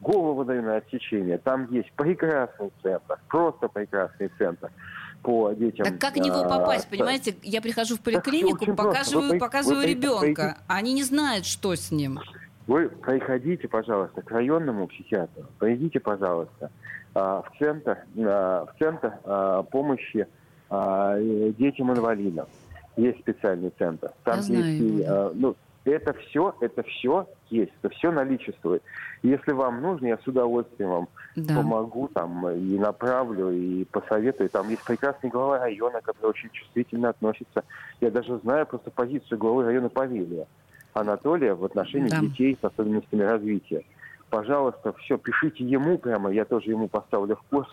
голову 0.00 0.44
даю 0.44 0.62
на 0.62 0.76
отсечение. 0.76 1.38
Там 1.38 1.72
есть 1.72 1.90
прекрасный 1.92 2.70
центр, 2.82 3.18
просто 3.28 3.68
прекрасный 3.68 4.30
центр 4.38 4.70
по 5.22 5.52
детям. 5.52 5.86
Так 5.86 5.98
как 5.98 6.14
в 6.14 6.18
него 6.18 6.40
а, 6.40 6.48
попасть, 6.48 6.88
понимаете? 6.88 7.36
Я 7.42 7.60
прихожу 7.60 7.96
в 7.96 8.00
поликлинику, 8.02 8.74
показываю, 8.74 9.32
Вы 9.32 9.38
показываю 9.38 9.82
вы 9.82 9.86
ребенка. 9.86 10.58
Они 10.66 10.92
не 10.92 11.02
знают, 11.02 11.46
что 11.46 11.74
с 11.74 11.90
ним. 11.90 12.20
Вы 12.66 12.88
приходите, 12.88 13.68
пожалуйста, 13.68 14.22
к 14.22 14.30
районному 14.30 14.88
психиатру. 14.88 15.44
Придите, 15.58 16.00
пожалуйста, 16.00 16.70
а, 17.14 17.42
в 17.42 17.58
центр, 17.58 17.98
а, 18.18 18.66
в 18.66 18.78
центр 18.78 19.12
помощи 19.70 20.26
детям-инвалидам. 20.68 22.46
Есть 22.96 23.20
специальный 23.20 23.72
центр. 23.78 24.10
Я 24.26 24.34
есть 24.34 24.46
знаю 24.48 24.66
и, 24.66 25.06
ну, 25.34 25.54
это 25.90 26.12
все, 26.14 26.54
это 26.60 26.82
все 26.82 27.26
есть, 27.50 27.72
это 27.82 27.94
все 27.94 28.10
наличествует. 28.10 28.82
Если 29.22 29.52
вам 29.52 29.80
нужно, 29.80 30.06
я 30.06 30.18
с 30.18 30.26
удовольствием 30.26 30.90
вам 30.90 31.08
Да. 31.36 31.54
помогу 31.56 32.08
там 32.08 32.48
и 32.48 32.78
направлю, 32.78 33.50
и 33.50 33.84
посоветую. 33.84 34.48
Там 34.50 34.68
есть 34.68 34.84
прекрасный 34.84 35.30
глава 35.30 35.58
района, 35.58 36.00
который 36.02 36.30
очень 36.30 36.50
чувствительно 36.50 37.10
относится. 37.10 37.64
Я 38.00 38.10
даже 38.10 38.38
знаю 38.38 38.66
просто 38.66 38.90
позицию 38.90 39.38
главы 39.38 39.64
района 39.64 39.88
Павелия 39.88 40.46
Анатолия 40.94 41.54
в 41.54 41.64
отношении 41.64 42.08
Да. 42.08 42.20
детей 42.20 42.58
с 42.60 42.64
особенностями 42.64 43.22
развития. 43.22 43.84
Пожалуйста, 44.30 44.92
все, 44.94 45.18
пишите 45.18 45.64
ему 45.64 45.98
прямо, 45.98 46.30
я 46.32 46.44
тоже 46.44 46.70
ему 46.70 46.88
поставлю 46.88 47.36
в 47.36 47.42
курс, 47.50 47.68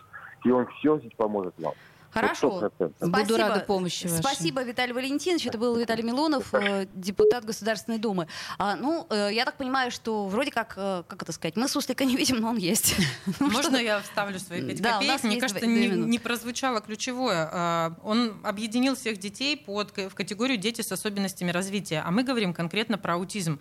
и 0.45 0.51
он 0.51 0.67
все 0.67 0.99
здесь 0.99 1.13
поможет 1.17 1.53
вам. 1.57 1.73
Хорошо. 2.13 2.71
Вот 2.77 2.91
100%. 2.99 3.07
Буду 3.09 3.37
рада 3.37 3.59
помощи 3.61 4.07
вашей. 4.07 4.19
Спасибо, 4.19 4.63
Виталий 4.63 4.93
Валентинович. 4.93 5.47
Это 5.47 5.57
был 5.57 5.75
Виталий 5.75 6.03
Милонов, 6.03 6.53
э, 6.53 6.87
депутат 6.93 7.43
Государственной 7.45 7.97
Думы. 7.97 8.27
А, 8.57 8.75
ну, 8.75 9.07
э, 9.09 9.29
я 9.31 9.45
так 9.45 9.55
понимаю, 9.57 9.91
что 9.91 10.25
вроде 10.27 10.51
как, 10.51 10.73
э, 10.77 11.03
как 11.07 11.23
это 11.23 11.31
сказать, 11.31 11.55
мы 11.55 11.67
суслика 11.67 12.05
не 12.05 12.15
видим, 12.15 12.37
но 12.37 12.49
он 12.49 12.57
есть. 12.57 12.95
Ну, 13.39 13.49
Можно 13.49 13.77
я 13.77 13.99
вставлю 14.01 14.39
свои 14.39 14.61
пять 14.61 14.81
Да, 14.81 14.97
у 14.97 15.01
копеек? 15.01 15.23
Мне 15.23 15.37
кажется, 15.37 15.65
не, 15.65 16.19
прозвучало 16.19 16.81
ключевое. 16.81 17.49
А, 17.51 17.93
Он 18.03 18.39
объединил 18.43 18.95
всех 18.95 19.17
детей 19.17 19.57
под, 19.57 19.95
в 19.97 20.13
категорию 20.13 20.57
дети 20.57 20.81
с 20.81 20.91
особенностями 20.91 21.51
развития. 21.51 22.03
А 22.05 22.11
мы 22.11 22.23
говорим 22.23 22.53
конкретно 22.53 22.97
про 22.97 23.15
аутизм. 23.15 23.59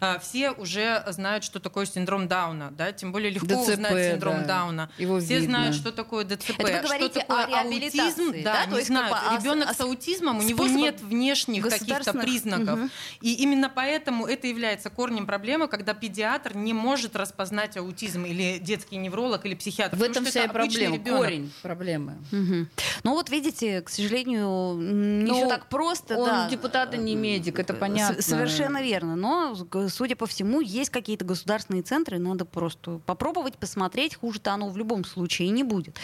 А, 0.00 0.18
Все 0.18 0.50
уже 0.50 1.04
знают, 1.08 1.44
что 1.44 1.60
такое 1.60 1.86
синдром 1.86 2.28
Дауна, 2.28 2.70
да? 2.70 2.92
Тем 2.92 3.12
более 3.12 3.30
легко 3.30 3.46
ДЦП, 3.46 3.68
узнать 3.70 4.12
синдром 4.12 4.40
да. 4.42 4.44
Дауна. 4.44 4.90
Его 4.98 5.18
Все 5.20 5.40
видно. 5.40 5.58
знают, 5.58 5.76
что 5.76 5.92
такое 5.92 6.24
ДЦП. 6.24 6.60
Это 6.60 6.62
вы 6.62 6.68
что 6.68 6.82
говорите 6.82 7.20
такое 7.20 7.44
о 7.44 7.48
реабилитации, 7.48 7.93
аутизм. 8.00 8.32
да? 8.42 8.52
Да, 8.52 8.64
То 8.64 8.70
не 8.70 8.76
есть 8.76 8.88
знают. 8.88 9.16
как 9.16 9.30
бы 9.32 9.38
Ребенок 9.38 9.70
о 9.70 9.74
с 9.74 9.80
аутизмом, 9.80 10.38
у 10.38 10.42
него 10.42 10.66
нет 10.66 11.00
внешних 11.00 11.68
каких-то 11.68 12.12
признаков. 12.14 12.78
Мгм. 12.78 12.90
И 13.20 13.34
именно 13.34 13.70
поэтому 13.74 14.26
это 14.26 14.46
является 14.46 14.90
корнем 14.90 15.26
проблемы, 15.26 15.68
когда 15.68 15.94
педиатр 15.94 16.56
не 16.56 16.72
может 16.72 17.16
распознать 17.16 17.76
аутизм 17.76 18.24
или 18.24 18.58
детский 18.58 18.96
невролог 18.96 19.44
или 19.46 19.54
психиатр. 19.54 19.96
В 19.96 20.02
этом 20.02 20.24
вся 20.24 20.44
и 20.44 20.48
проблема, 20.48 20.98
корень 20.98 21.52
проблемы. 21.62 22.14
Мгм. 22.32 22.68
Ну 23.02 23.10
вот 23.12 23.30
видите, 23.30 23.80
к 23.82 23.88
сожалению, 23.88 24.74
не 24.76 25.24
Ну, 25.30 25.34
все 25.34 25.48
так 25.48 25.68
просто. 25.68 26.16
Он 26.16 26.26
да. 26.26 26.48
депутат 26.48 26.94
и 26.94 26.98
не 26.98 27.14
медик, 27.16 27.58
это 27.58 27.74
С- 27.74 27.76
понятно. 27.76 28.22
Совершенно 28.22 28.82
верно. 28.82 29.16
Но, 29.16 29.56
судя 29.88 30.16
по 30.16 30.26
всему, 30.26 30.60
есть 30.60 30.90
какие-то 30.90 31.24
государственные 31.24 31.82
центры. 31.82 32.18
Надо 32.18 32.44
просто 32.44 33.00
попробовать, 33.06 33.56
посмотреть. 33.58 34.14
Хуже-то 34.16 34.52
оно 34.52 34.68
в 34.68 34.76
любом 34.76 35.04
случае 35.04 35.50
не 35.50 35.62
будет. 35.62 35.96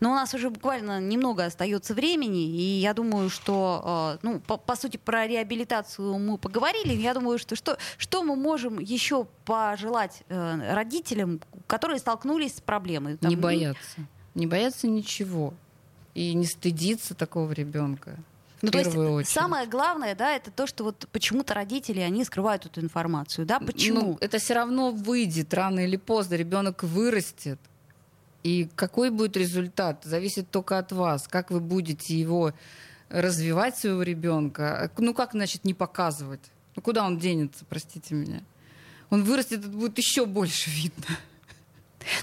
Но 0.00 0.10
у 0.10 0.14
нас 0.14 0.32
уже 0.34 0.50
буквально 0.50 1.00
немного 1.00 1.35
остается 1.44 1.94
времени. 1.94 2.48
И 2.48 2.80
я 2.80 2.94
думаю, 2.94 3.30
что, 3.30 4.18
э, 4.22 4.26
ну, 4.26 4.40
по, 4.40 4.56
по 4.56 4.76
сути, 4.76 4.96
про 4.96 5.26
реабилитацию 5.26 6.18
мы 6.18 6.38
поговорили. 6.38 6.94
Я 6.94 7.14
думаю, 7.14 7.38
что 7.38 7.56
что, 7.56 7.78
что 7.98 8.22
мы 8.22 8.36
можем 8.36 8.78
еще 8.78 9.26
пожелать 9.44 10.22
э, 10.28 10.74
родителям, 10.74 11.40
которые 11.66 11.98
столкнулись 11.98 12.56
с 12.56 12.60
проблемой? 12.60 13.16
Там, 13.16 13.30
Не 13.30 13.36
ну, 13.36 13.42
бояться. 13.42 14.00
Не 14.34 14.46
бояться 14.46 14.86
ничего. 14.86 15.54
И 16.14 16.34
не 16.34 16.46
стыдиться 16.46 17.14
такого 17.14 17.52
ребенка. 17.52 18.16
Ну, 18.62 18.70
то 18.70 18.78
есть 18.78 18.96
очередь. 18.96 19.28
самое 19.28 19.66
главное, 19.66 20.14
да, 20.14 20.34
это 20.34 20.50
то, 20.50 20.66
что 20.66 20.84
вот 20.84 21.06
почему-то 21.12 21.54
родители, 21.54 22.00
они 22.00 22.24
скрывают 22.24 22.64
эту 22.64 22.80
информацию, 22.80 23.46
да, 23.46 23.60
почему? 23.60 24.00
Ну, 24.00 24.18
это 24.20 24.38
все 24.38 24.54
равно 24.54 24.92
выйдет 24.92 25.52
рано 25.52 25.80
или 25.80 25.96
поздно. 25.96 26.34
Ребенок 26.34 26.82
вырастет. 26.82 27.60
И 28.46 28.68
какой 28.76 29.10
будет 29.10 29.36
результат, 29.36 30.04
зависит 30.04 30.48
только 30.52 30.78
от 30.78 30.92
вас. 30.92 31.26
Как 31.26 31.50
вы 31.50 31.58
будете 31.58 32.16
его 32.16 32.52
развивать, 33.08 33.76
своего 33.76 34.04
ребенка. 34.04 34.88
Ну, 34.98 35.14
как, 35.14 35.32
значит, 35.32 35.64
не 35.64 35.74
показывать? 35.74 36.52
Ну 36.76 36.82
куда 36.82 37.04
он 37.04 37.18
денется, 37.18 37.64
простите 37.68 38.14
меня? 38.14 38.44
Он 39.10 39.24
вырастет, 39.24 39.58
это 39.60 39.68
будет 39.68 39.98
еще 39.98 40.26
больше 40.26 40.70
видно. 40.70 41.06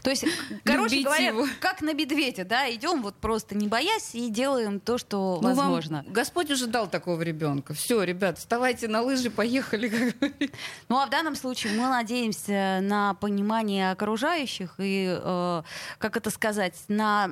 То 0.02 0.10
есть, 0.10 0.26
короче 0.64 1.02
говоря, 1.02 1.28
его. 1.28 1.48
как 1.60 1.82
на 1.82 1.94
медведя, 1.94 2.46
да, 2.46 2.74
идем 2.74 3.02
вот 3.02 3.16
просто 3.16 3.56
не 3.56 3.68
боясь 3.68 4.16
и 4.16 4.30
делаем 4.30 4.80
то, 4.80 4.98
что 4.98 5.40
Ну, 5.42 5.50
вам 5.50 5.56
возможно. 5.56 6.06
Господь 6.08 6.52
уже 6.52 6.68
дал 6.68 6.88
такого 6.88 7.22
ребенка. 7.22 7.74
Все, 7.74 8.04
ребят, 8.04 8.38
вставайте 8.38 8.88
на 8.88 9.02
лыжи, 9.02 9.30
поехали. 9.30 10.14
Ну 10.90 10.98
а 11.00 11.06
в 11.06 11.10
данном 11.10 11.36
случае 11.36 11.74
мы 11.74 11.88
надеемся 11.90 12.80
на 12.82 13.14
понимание 13.16 13.92
окружающих 13.92 14.76
и, 14.78 15.18
э, 15.20 15.64
как 15.98 16.18
это 16.18 16.30
сказать, 16.30 16.76
на, 16.88 17.30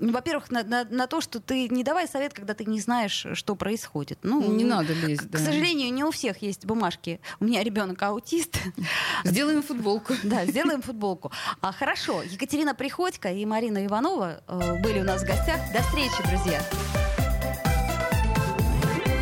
во-первых, 0.00 0.50
на, 0.50 0.62
на- 0.64 0.84
на 0.84 1.06
то, 1.06 1.20
что 1.20 1.40
ты 1.40 1.68
не 1.68 1.82
давай 1.84 2.06
совет, 2.08 2.32
когда 2.32 2.54
ты 2.54 2.64
не 2.64 2.80
знаешь, 2.80 3.26
что 3.34 3.54
происходит. 3.56 4.18
Ну, 4.22 4.40
Не 4.52 4.64
надо 4.64 4.92
лезть, 4.92 5.22
К 5.22 5.30
да. 5.30 5.38
сожалению, 5.38 5.92
не 5.92 6.04
у 6.04 6.10
всех 6.10 6.40
есть 6.42 6.64
бумажки. 6.64 7.20
У 7.40 7.44
меня 7.44 7.62
ребенок 7.62 8.02
аутист. 8.02 8.58
Сделаем 9.24 9.62
футболку. 9.62 10.14
Да, 10.22 10.44
сделаем 10.46 10.82
футболку. 10.82 11.32
А, 11.60 11.72
хорошо, 11.72 12.22
Екатерина 12.22 12.74
Приходько 12.74 13.30
и 13.32 13.44
Марина 13.46 13.84
Иванова 13.86 14.42
э, 14.46 14.80
были 14.82 15.00
у 15.00 15.04
нас 15.04 15.22
в 15.22 15.26
гостях. 15.26 15.58
До 15.72 15.82
встречи, 15.82 16.22
друзья. 16.28 16.62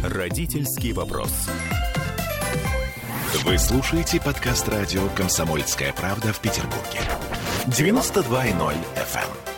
Родительский 0.02 0.92
вопрос. 0.92 1.32
Вы 3.44 3.58
слушаете 3.58 4.20
подкаст 4.20 4.68
радио 4.68 5.06
«Комсомольская 5.10 5.92
правда» 5.92 6.32
в 6.32 6.40
Петербурге. 6.40 7.00
92.0 7.66 8.74
FM. 8.94 9.55